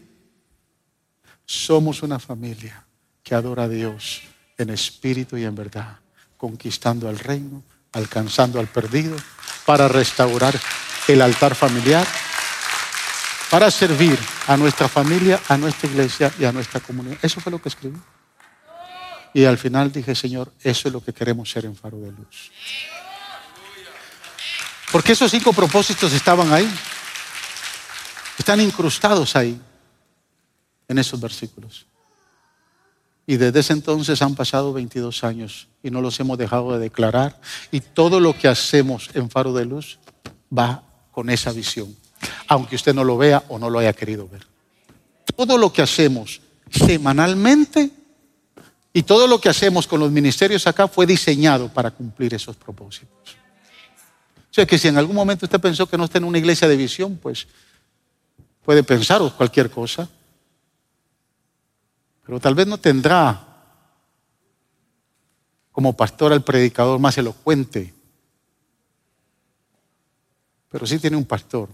[1.44, 2.84] Somos una familia
[3.22, 4.22] que adora a Dios
[4.56, 5.98] en espíritu y en verdad,
[6.36, 7.62] conquistando el reino,
[7.92, 9.16] alcanzando al perdido,
[9.66, 10.58] para restaurar
[11.08, 12.06] el altar familiar,
[13.50, 17.18] para servir a nuestra familia, a nuestra iglesia y a nuestra comunidad.
[17.20, 17.98] Eso fue lo que escribí.
[19.34, 22.50] Y al final dije, Señor, eso es lo que queremos ser en Faro de Luz.
[24.92, 26.68] Porque esos cinco propósitos estaban ahí.
[28.38, 29.60] Están incrustados ahí,
[30.88, 31.86] en esos versículos.
[33.26, 37.40] Y desde ese entonces han pasado 22 años y no los hemos dejado de declarar.
[37.70, 39.98] Y todo lo que hacemos en Faro de Luz
[40.56, 40.82] va
[41.12, 41.94] con esa visión,
[42.50, 44.44] aunque usted no lo vea o no lo haya querido ver.
[45.36, 47.92] Todo lo que hacemos semanalmente
[48.92, 53.36] y todo lo que hacemos con los ministerios acá fue diseñado para cumplir esos propósitos.
[54.50, 56.66] O sea que si en algún momento usted pensó que no está en una iglesia
[56.66, 57.46] de visión, pues
[58.64, 60.08] puede pensar cualquier cosa.
[62.26, 63.46] Pero tal vez no tendrá
[65.70, 67.94] como pastor al predicador más elocuente.
[70.68, 71.68] Pero sí tiene un pastor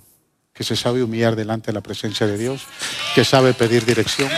[0.56, 2.62] que se sabe humillar delante de la presencia de Dios,
[3.14, 4.30] que sabe pedir dirección.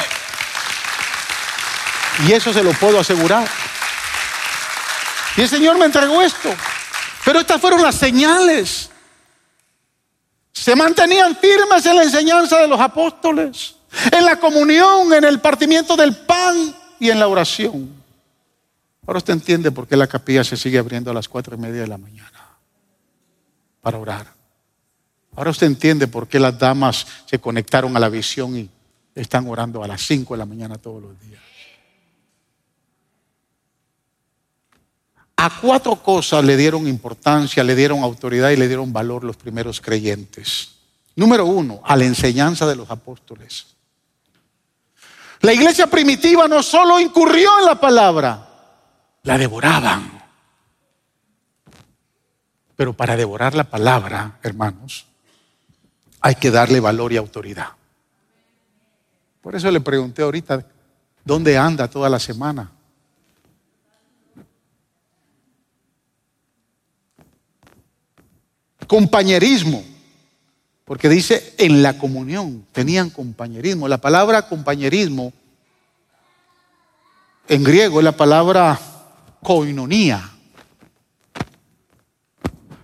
[2.26, 3.48] Y eso se lo puedo asegurar.
[5.36, 6.52] Y el Señor me entregó esto.
[7.24, 8.90] Pero estas fueron las señales.
[10.52, 13.76] Se mantenían firmes en la enseñanza de los apóstoles,
[14.10, 17.94] en la comunión, en el partimiento del pan y en la oración.
[19.06, 21.82] Ahora usted entiende por qué la capilla se sigue abriendo a las cuatro y media
[21.82, 22.44] de la mañana
[23.80, 24.37] para orar.
[25.36, 28.68] Ahora usted entiende por qué las damas se conectaron a la visión y
[29.14, 31.40] están orando a las cinco de la mañana todos los días.
[35.36, 39.80] A cuatro cosas le dieron importancia, le dieron autoridad y le dieron valor los primeros
[39.80, 40.78] creyentes.
[41.14, 43.66] Número uno, a la enseñanza de los apóstoles.
[45.40, 48.48] La iglesia primitiva no solo incurrió en la palabra,
[49.22, 50.20] la devoraban.
[52.74, 55.07] Pero para devorar la palabra, hermanos,
[56.20, 57.68] hay que darle valor y autoridad.
[59.40, 60.66] Por eso le pregunté ahorita,
[61.24, 62.70] ¿dónde anda toda la semana?
[68.86, 69.84] Compañerismo,
[70.84, 73.86] porque dice en la comunión, tenían compañerismo.
[73.86, 75.32] La palabra compañerismo
[77.48, 78.78] en griego es la palabra
[79.42, 80.37] koinonía.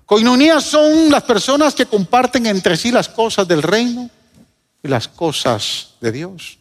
[0.07, 4.11] Koinonía son las personas que comparten entre sí las cosas del reino
[4.83, 6.59] y las cosas de Dios.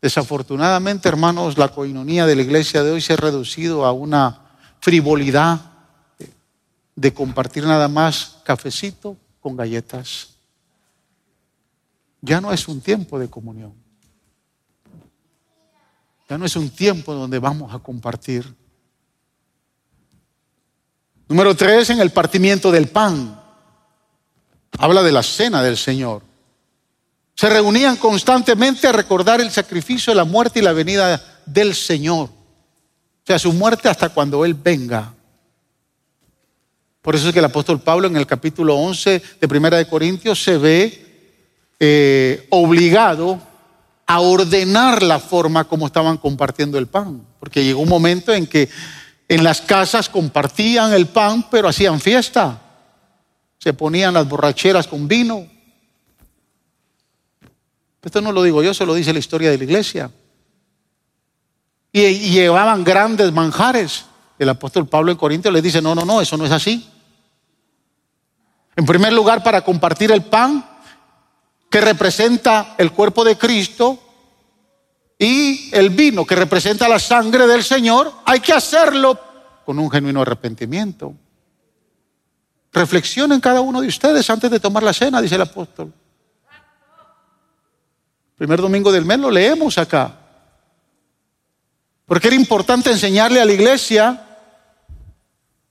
[0.00, 4.40] Desafortunadamente, hermanos, la coinonía de la iglesia de hoy se ha reducido a una
[4.80, 5.60] frivolidad
[6.94, 10.28] de compartir nada más cafecito con galletas.
[12.22, 13.74] Ya no es un tiempo de comunión.
[16.28, 18.54] Ya no es un tiempo donde vamos a compartir.
[21.28, 23.40] Número tres, en el partimiento del pan.
[24.78, 26.22] Habla de la cena del Señor.
[27.34, 32.28] Se reunían constantemente a recordar el sacrificio, la muerte y la venida del Señor.
[32.28, 35.12] O sea, su muerte hasta cuando Él venga.
[37.02, 40.42] Por eso es que el apóstol Pablo en el capítulo 11 de Primera de Corintios
[40.42, 41.32] se ve
[41.80, 43.40] eh, obligado
[44.06, 47.26] a ordenar la forma como estaban compartiendo el pan.
[47.40, 48.68] Porque llegó un momento en que
[49.28, 52.62] en las casas compartían el pan, pero hacían fiesta.
[53.58, 55.46] Se ponían las borracheras con vino.
[58.02, 60.10] Esto no lo digo yo, se lo dice la historia de la iglesia.
[61.90, 64.04] Y, llevaban grandes manjares.
[64.38, 66.88] El apóstol Pablo en Corintios le dice, no, no, no, eso no es así.
[68.76, 70.64] En primer lugar, para compartir el pan,
[71.68, 73.98] que representa el cuerpo de Cristo,
[75.18, 79.18] y el vino, que representa la sangre del Señor, hay que hacerlo
[79.64, 81.14] con un genuino arrepentimiento.
[82.72, 85.92] Reflexionen cada uno de ustedes antes de tomar la cena, dice el apóstol.
[88.36, 90.14] Primer domingo del mes lo leemos acá.
[92.04, 94.22] Porque era importante enseñarle a la iglesia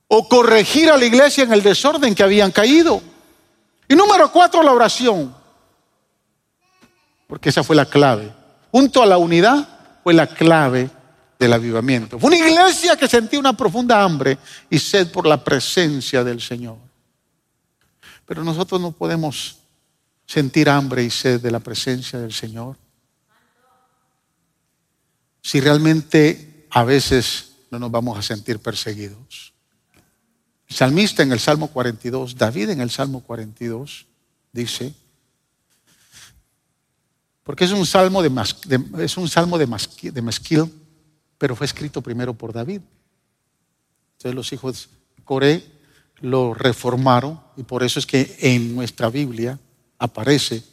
[0.08, 3.02] o corregir a la iglesia en el desorden que habían caído.
[3.88, 5.36] Y número cuatro, la oración.
[7.28, 8.34] Porque esa fue la clave.
[8.76, 9.65] Junto a la unidad
[10.03, 10.89] fue la clave
[11.39, 12.19] del avivamiento.
[12.19, 14.38] Fue una iglesia que sentía una profunda hambre
[14.69, 16.76] y sed por la presencia del Señor.
[18.26, 19.59] Pero nosotros no podemos
[20.26, 22.76] sentir hambre y sed de la presencia del Señor
[25.41, 29.53] si realmente a veces no nos vamos a sentir perseguidos.
[30.67, 34.05] El salmista en el Salmo 42, David en el Salmo 42
[34.51, 34.93] dice,
[37.46, 38.32] porque es un salmo de,
[38.98, 40.80] es un salmo de, de
[41.38, 42.82] pero fue escrito primero por David.
[44.14, 45.64] Entonces los hijos de Coré
[46.22, 49.60] lo reformaron y por eso es que en nuestra Biblia
[50.00, 50.64] aparece,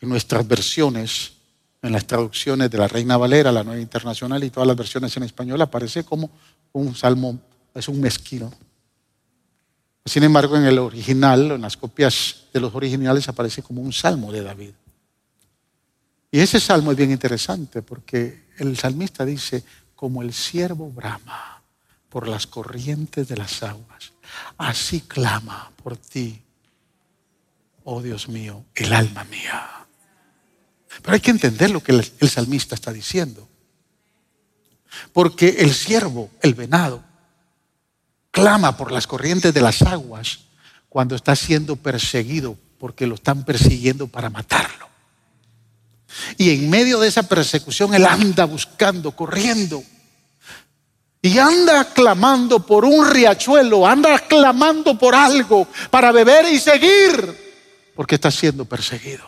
[0.00, 1.34] en nuestras versiones,
[1.80, 5.22] en las traducciones de la Reina Valera, la Nueva Internacional y todas las versiones en
[5.22, 6.30] español, aparece como
[6.72, 7.38] un salmo,
[7.72, 8.52] es un mezquino.
[10.04, 14.32] Sin embargo, en el original, en las copias de los originales, aparece como un salmo
[14.32, 14.72] de David.
[16.30, 19.64] Y ese salmo es bien interesante porque el salmista dice,
[19.94, 21.62] como el siervo brama
[22.08, 24.12] por las corrientes de las aguas,
[24.58, 26.42] así clama por ti,
[27.84, 29.76] oh Dios mío, el alma mía.
[31.02, 33.48] Pero hay que entender lo que el, salmista está diciendo.
[35.12, 37.04] Porque el siervo, el venado,
[38.30, 40.40] clama por las corrientes de las aguas
[40.88, 44.85] cuando está siendo perseguido porque lo están persiguiendo para matarlo.
[46.36, 49.82] Y en medio de esa persecución él anda buscando, corriendo.
[51.22, 58.14] Y anda clamando por un riachuelo, anda clamando por algo para beber y seguir, porque
[58.14, 59.24] está siendo perseguido.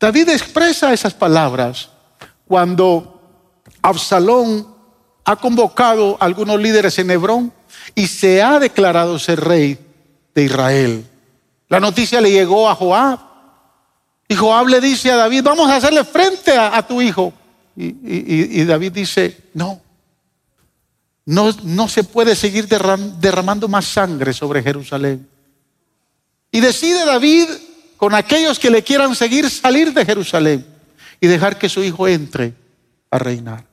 [0.00, 1.90] David expresa esas palabras
[2.46, 3.20] cuando
[3.82, 4.74] Absalón
[5.24, 7.52] ha convocado a algunos líderes en Hebrón
[7.94, 9.78] y se ha declarado ser rey
[10.34, 11.06] de Israel.
[11.68, 13.25] La noticia le llegó a Joab.
[14.28, 17.32] Y Joab le dice a David, vamos a hacerle frente a, tu hijo.
[17.76, 19.80] Y, David dice, no,
[21.26, 25.28] no, se puede seguir derramando más sangre sobre Jerusalén.
[26.50, 27.48] Y decide David
[27.96, 30.66] con aquellos que le quieran seguir salir de Jerusalén
[31.20, 32.54] y dejar que su hijo entre
[33.10, 33.64] a reinar.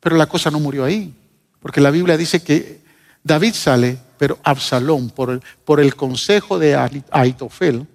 [0.00, 1.12] Pero la cosa no murió ahí,
[1.60, 2.80] porque la Biblia dice que
[3.24, 6.76] David sale, pero Absalón, por el, por el consejo de
[7.10, 7.86] Aitofel,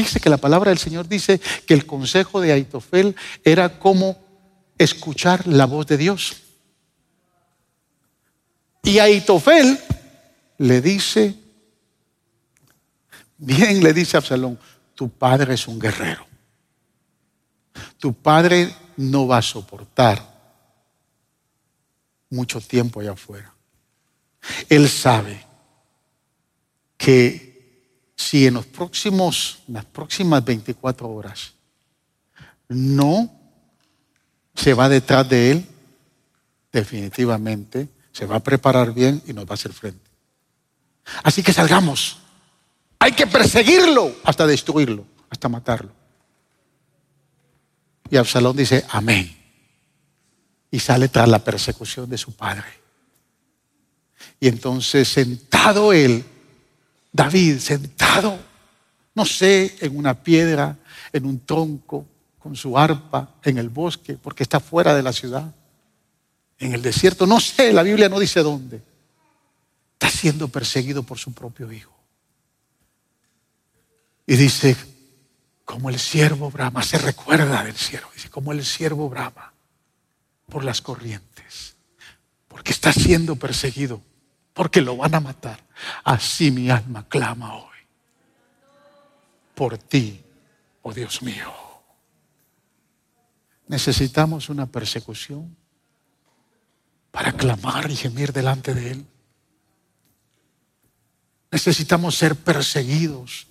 [0.00, 4.18] fíjese que la palabra del Señor dice que el consejo de Aitofel era como
[4.78, 6.36] escuchar la voz de Dios.
[8.82, 9.78] Y Aitofel
[10.58, 11.36] le dice
[13.42, 14.58] Bien le dice Absalón,
[14.94, 16.26] tu padre es un guerrero.
[17.98, 20.22] Tu padre no va a soportar
[22.28, 23.54] mucho tiempo allá afuera.
[24.68, 25.46] Él sabe
[26.98, 27.49] que
[28.20, 31.54] si en los próximos, las próximas 24 horas
[32.68, 33.32] no
[34.54, 35.66] se va detrás de él,
[36.70, 40.10] definitivamente se va a preparar bien y nos va a hacer frente.
[41.22, 42.18] Así que salgamos.
[42.98, 45.92] Hay que perseguirlo hasta destruirlo, hasta matarlo.
[48.10, 49.34] Y Absalón dice, amén.
[50.70, 52.68] Y sale tras la persecución de su padre.
[54.38, 56.22] Y entonces sentado él,
[57.12, 58.38] David, sentado,
[59.14, 60.78] no sé, en una piedra,
[61.12, 62.06] en un tronco,
[62.38, 65.54] con su arpa, en el bosque, porque está fuera de la ciudad,
[66.58, 68.82] en el desierto, no sé, la Biblia no dice dónde.
[69.94, 71.92] Está siendo perseguido por su propio hijo.
[74.26, 74.76] Y dice,
[75.64, 79.52] como el siervo brama, se recuerda del siervo, dice, como el siervo brama
[80.48, 81.76] por las corrientes,
[82.48, 84.02] porque está siendo perseguido,
[84.60, 85.58] porque lo van a matar.
[86.04, 87.78] Así mi alma clama hoy
[89.54, 90.22] por ti,
[90.82, 91.50] oh Dios mío.
[93.68, 95.56] Necesitamos una persecución
[97.10, 99.06] para clamar y gemir delante de Él.
[101.50, 103.46] Necesitamos ser perseguidos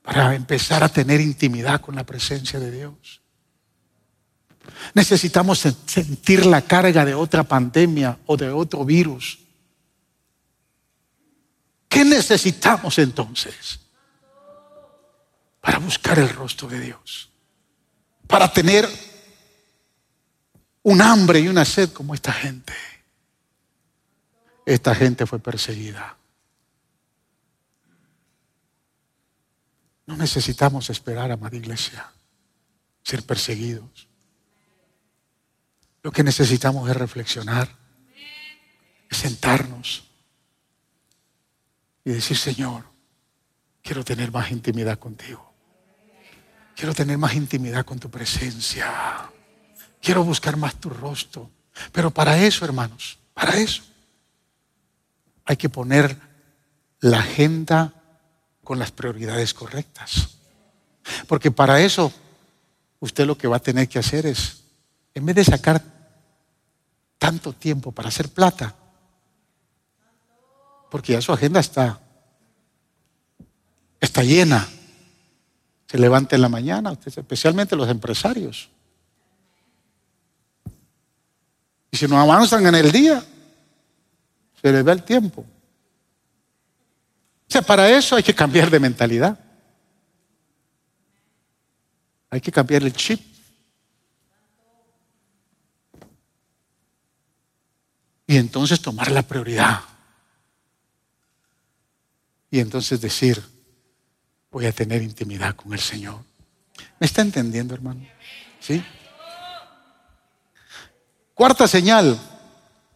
[0.00, 3.20] para empezar a tener intimidad con la presencia de Dios.
[4.94, 9.41] Necesitamos sentir la carga de otra pandemia o de otro virus.
[11.92, 13.78] ¿Qué necesitamos entonces?
[15.60, 17.28] Para buscar el rostro de Dios.
[18.26, 18.88] Para tener
[20.84, 22.72] un hambre y una sed como esta gente.
[24.64, 26.16] Esta gente fue perseguida.
[30.06, 32.10] No necesitamos esperar, amada iglesia,
[33.02, 34.08] ser perseguidos.
[36.02, 37.68] Lo que necesitamos es reflexionar,
[39.10, 40.11] es sentarnos
[42.04, 42.84] y decir, Señor,
[43.82, 45.52] quiero tener más intimidad contigo.
[46.74, 49.30] Quiero tener más intimidad con tu presencia.
[50.00, 51.50] Quiero buscar más tu rostro.
[51.92, 53.82] Pero para eso, hermanos, para eso,
[55.44, 56.16] hay que poner
[57.00, 57.94] la agenda
[58.64, 60.30] con las prioridades correctas.
[61.26, 62.12] Porque para eso,
[63.00, 64.64] usted lo que va a tener que hacer es,
[65.14, 65.82] en vez de sacar
[67.18, 68.74] tanto tiempo para hacer plata,
[70.92, 71.98] porque ya su agenda está,
[73.98, 74.68] está llena.
[75.86, 78.68] Se levanta en la mañana, especialmente los empresarios.
[81.90, 83.24] Y si no avanzan en el día,
[84.60, 85.40] se les ve el tiempo.
[85.40, 89.40] O sea, para eso hay que cambiar de mentalidad.
[92.28, 93.18] Hay que cambiar el chip.
[98.26, 99.91] Y entonces tomar la prioridad.
[102.52, 103.42] Y entonces decir,
[104.50, 106.18] voy a tener intimidad con el Señor.
[107.00, 108.06] ¿Me está entendiendo, hermano?
[108.60, 108.84] ¿Sí?
[111.32, 112.20] Cuarta señal.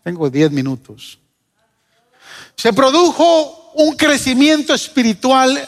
[0.05, 1.19] Tengo diez minutos.
[2.55, 5.67] Se produjo un crecimiento espiritual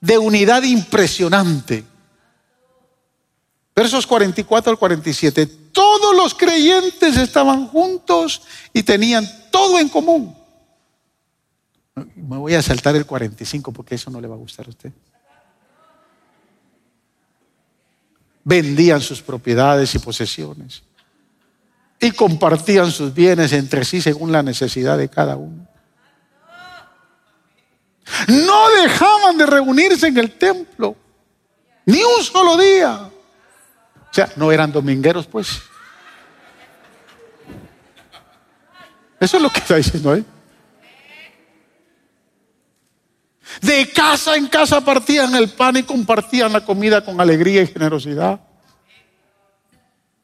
[0.00, 1.84] de unidad impresionante.
[3.76, 5.46] Versos 44 al 47.
[5.70, 8.42] Todos los creyentes estaban juntos
[8.72, 10.37] y tenían todo en común.
[12.16, 14.92] Me voy a saltar el 45 porque eso no le va a gustar a usted.
[18.44, 20.82] Vendían sus propiedades y posesiones
[22.00, 25.66] y compartían sus bienes entre sí según la necesidad de cada uno.
[28.28, 30.96] No dejaban de reunirse en el templo,
[31.84, 33.10] ni un solo día.
[34.10, 35.60] O sea, no eran domingueros, pues.
[39.20, 40.24] Eso es lo que está diciendo ahí.
[43.60, 48.40] De casa en casa partían el pan y compartían la comida con alegría y generosidad.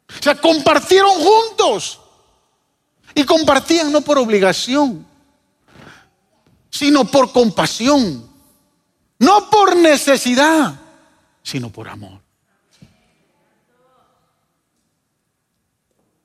[0.08, 2.00] O sea, compartieron juntos.
[3.14, 5.06] Y compartían no por obligación,
[6.70, 8.28] sino por compasión.
[9.18, 10.74] No por necesidad,
[11.42, 12.20] sino por amor.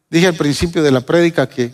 [0.09, 1.71] Dije al principio de la prédica que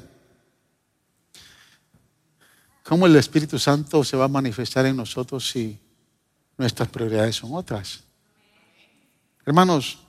[2.86, 5.80] cómo el Espíritu Santo se va a manifestar en nosotros si
[6.58, 8.04] nuestras prioridades son otras.
[9.46, 10.00] Hermanos,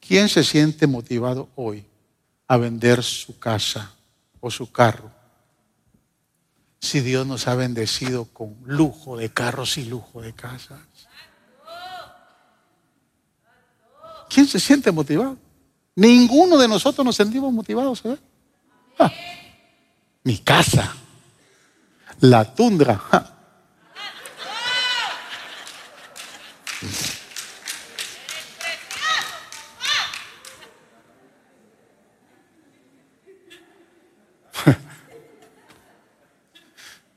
[0.00, 1.86] ¿quién se siente motivado hoy
[2.48, 3.94] a vender su casa
[4.40, 5.10] o su carro?
[6.80, 10.80] Si Dios nos ha bendecido con lujo de carros y lujo de casas.
[14.28, 15.36] ¿Quién se siente motivado?
[15.94, 18.02] Ninguno de nosotros nos sentimos motivados.
[18.04, 18.16] ¿eh?
[18.98, 19.12] Ah,
[20.22, 20.94] mi casa,
[22.20, 23.00] la tundra.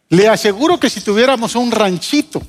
[0.10, 2.42] Le aseguro que si tuviéramos un ranchito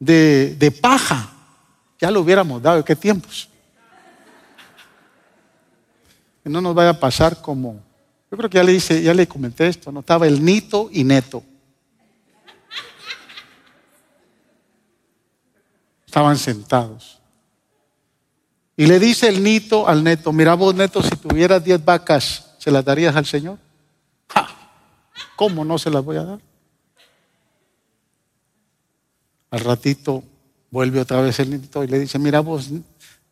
[0.00, 1.30] de, de paja,
[2.00, 2.84] ya lo hubiéramos dado.
[2.84, 3.48] ¿Qué tiempos?
[6.46, 7.82] Que no nos vaya a pasar como
[8.30, 9.98] yo creo que ya le hice, ya le comenté esto, ¿no?
[9.98, 11.42] Estaba el Nito y Neto.
[16.06, 17.20] Estaban sentados.
[18.76, 22.70] Y le dice el Nito al Neto, mira vos Neto, si tuvieras diez vacas, ¿se
[22.70, 23.58] las darías al Señor?
[25.34, 26.40] ¿Cómo no se las voy a dar?
[29.50, 30.22] Al ratito
[30.70, 32.70] vuelve otra vez el Nito y le dice, mira vos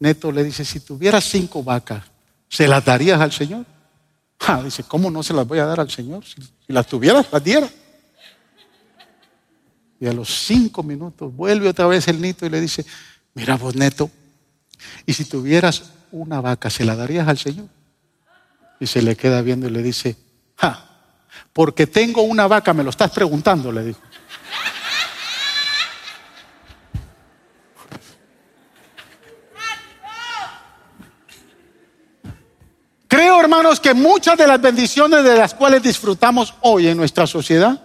[0.01, 2.13] Neto, le dice, si tuvieras cinco vacas,
[2.55, 3.67] ¿se las darías al Señor?
[4.63, 6.25] dice, ¿cómo no se las voy a dar al Señor?
[6.25, 7.69] Si, las tuviera, las diera.
[9.99, 12.87] Y a los cinco minutos vuelve otra vez el nito y le dice,
[13.35, 14.09] mira vos neto,
[15.05, 17.67] y si tuvieras una vaca, ¿se la darías al Señor?
[18.79, 20.17] Y se le queda viendo y le dice,
[20.57, 20.91] ja,
[21.53, 24.01] porque tengo una vaca, me lo estás preguntando, le dijo.
[33.15, 37.81] Creo, hermanos, que muchas de las bendiciones de las cuales disfrutamos hoy en nuestra sociedad,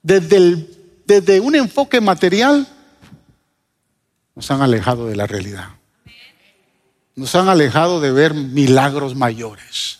[0.00, 2.64] desde, un enfoque material,
[4.36, 5.64] nos han alejado de la realidad.
[7.16, 9.98] Nos han alejado de ver milagros mayores.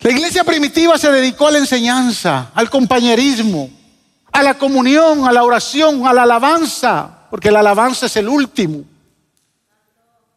[0.00, 3.70] La iglesia primitiva se dedicó a la enseñanza, al compañerismo,
[4.32, 8.82] a la comunión, a la oración, a la alabanza, porque la alabanza es el último.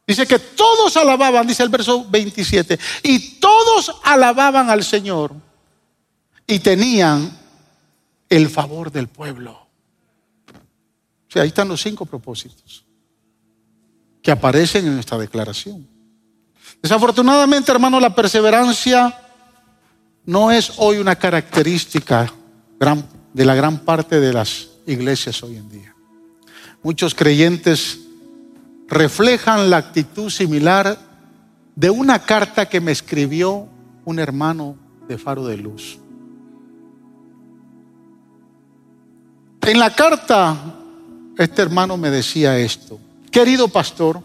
[0.08, 5.34] Dice que todos alababan, dice el verso 27, y todos alababan al Señor
[6.46, 7.36] y tenían
[8.30, 9.52] el favor del pueblo.
[11.28, 12.86] O sea, ahí están los cinco propósitos
[14.22, 15.88] que aparecen en esta declaración.
[16.82, 19.20] Desafortunadamente, hermano, la perseverancia
[20.26, 22.32] no es hoy una característica
[23.34, 25.96] de la gran parte de las iglesias hoy en día.
[26.84, 28.05] Muchos creyentes
[28.88, 30.98] reflejan la actitud similar
[31.76, 33.68] de una carta que me escribió
[34.06, 34.78] un hermano
[35.08, 36.00] de Faro de Luz.
[39.62, 40.56] En la carta,
[41.38, 43.00] este hermano me decía esto,
[43.32, 44.22] querido pastor,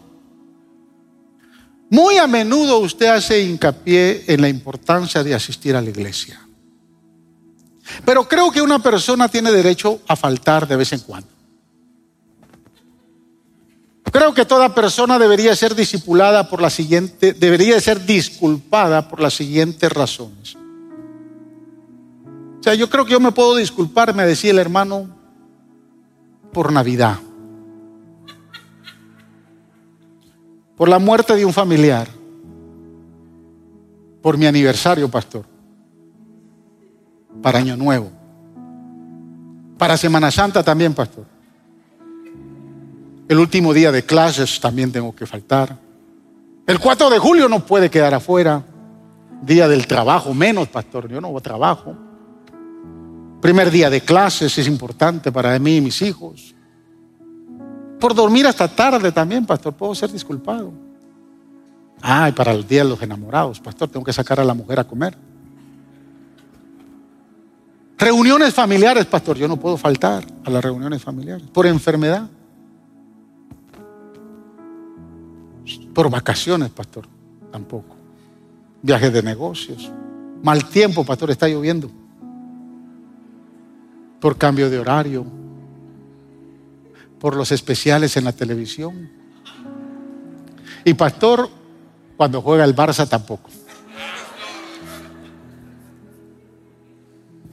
[1.88, 6.40] muy a menudo usted hace hincapié en la importancia de asistir a la iglesia.
[8.04, 11.39] Pero creo que una persona tiene derecho a faltar de vez en cuando.
[14.12, 19.34] Creo que toda persona debería ser discipulada por la siguiente, debería ser disculpada por las
[19.34, 20.56] siguientes razones.
[22.58, 25.08] O sea, yo creo que yo me puedo disculpar, me decía el hermano,
[26.52, 27.18] por Navidad,
[30.76, 32.08] por la muerte de un familiar,
[34.20, 35.46] por mi aniversario, pastor,
[37.40, 38.10] para Año Nuevo,
[39.78, 41.39] para Semana Santa también, pastor.
[43.30, 45.78] El último día de clases también tengo que faltar.
[46.66, 48.64] El 4 de julio no puede quedar afuera.
[49.42, 51.08] Día del trabajo, menos, pastor.
[51.08, 51.94] Yo no trabajo.
[53.40, 56.56] Primer día de clases es importante para mí y mis hijos.
[58.00, 60.72] Por dormir hasta tarde también, pastor, puedo ser disculpado.
[62.02, 64.84] Ay, para el día de los enamorados, pastor, tengo que sacar a la mujer a
[64.84, 65.16] comer.
[67.96, 72.28] Reuniones familiares, pastor, yo no puedo faltar a las reuniones familiares por enfermedad.
[75.94, 77.06] Por vacaciones, pastor,
[77.50, 77.96] tampoco.
[78.82, 79.90] Viajes de negocios.
[80.42, 81.90] Mal tiempo, pastor, está lloviendo.
[84.20, 85.26] Por cambio de horario.
[87.18, 89.10] Por los especiales en la televisión.
[90.84, 91.50] Y pastor,
[92.16, 93.50] cuando juega el Barça tampoco.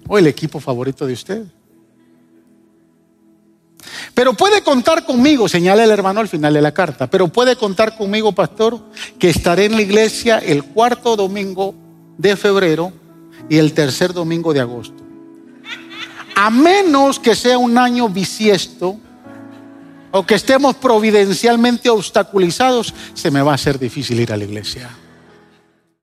[0.08, 1.46] O el equipo favorito de usted.
[4.18, 7.96] Pero puede contar conmigo, señala el hermano al final de la carta, pero puede contar
[7.96, 8.80] conmigo, pastor,
[9.20, 11.76] que estaré en la iglesia el cuarto domingo
[12.18, 12.92] de febrero
[13.48, 15.04] y el tercer domingo de agosto.
[16.36, 18.98] A menos que sea un año bisiesto
[20.10, 24.90] o que estemos providencialmente obstaculizados, se me va a hacer difícil ir a la iglesia.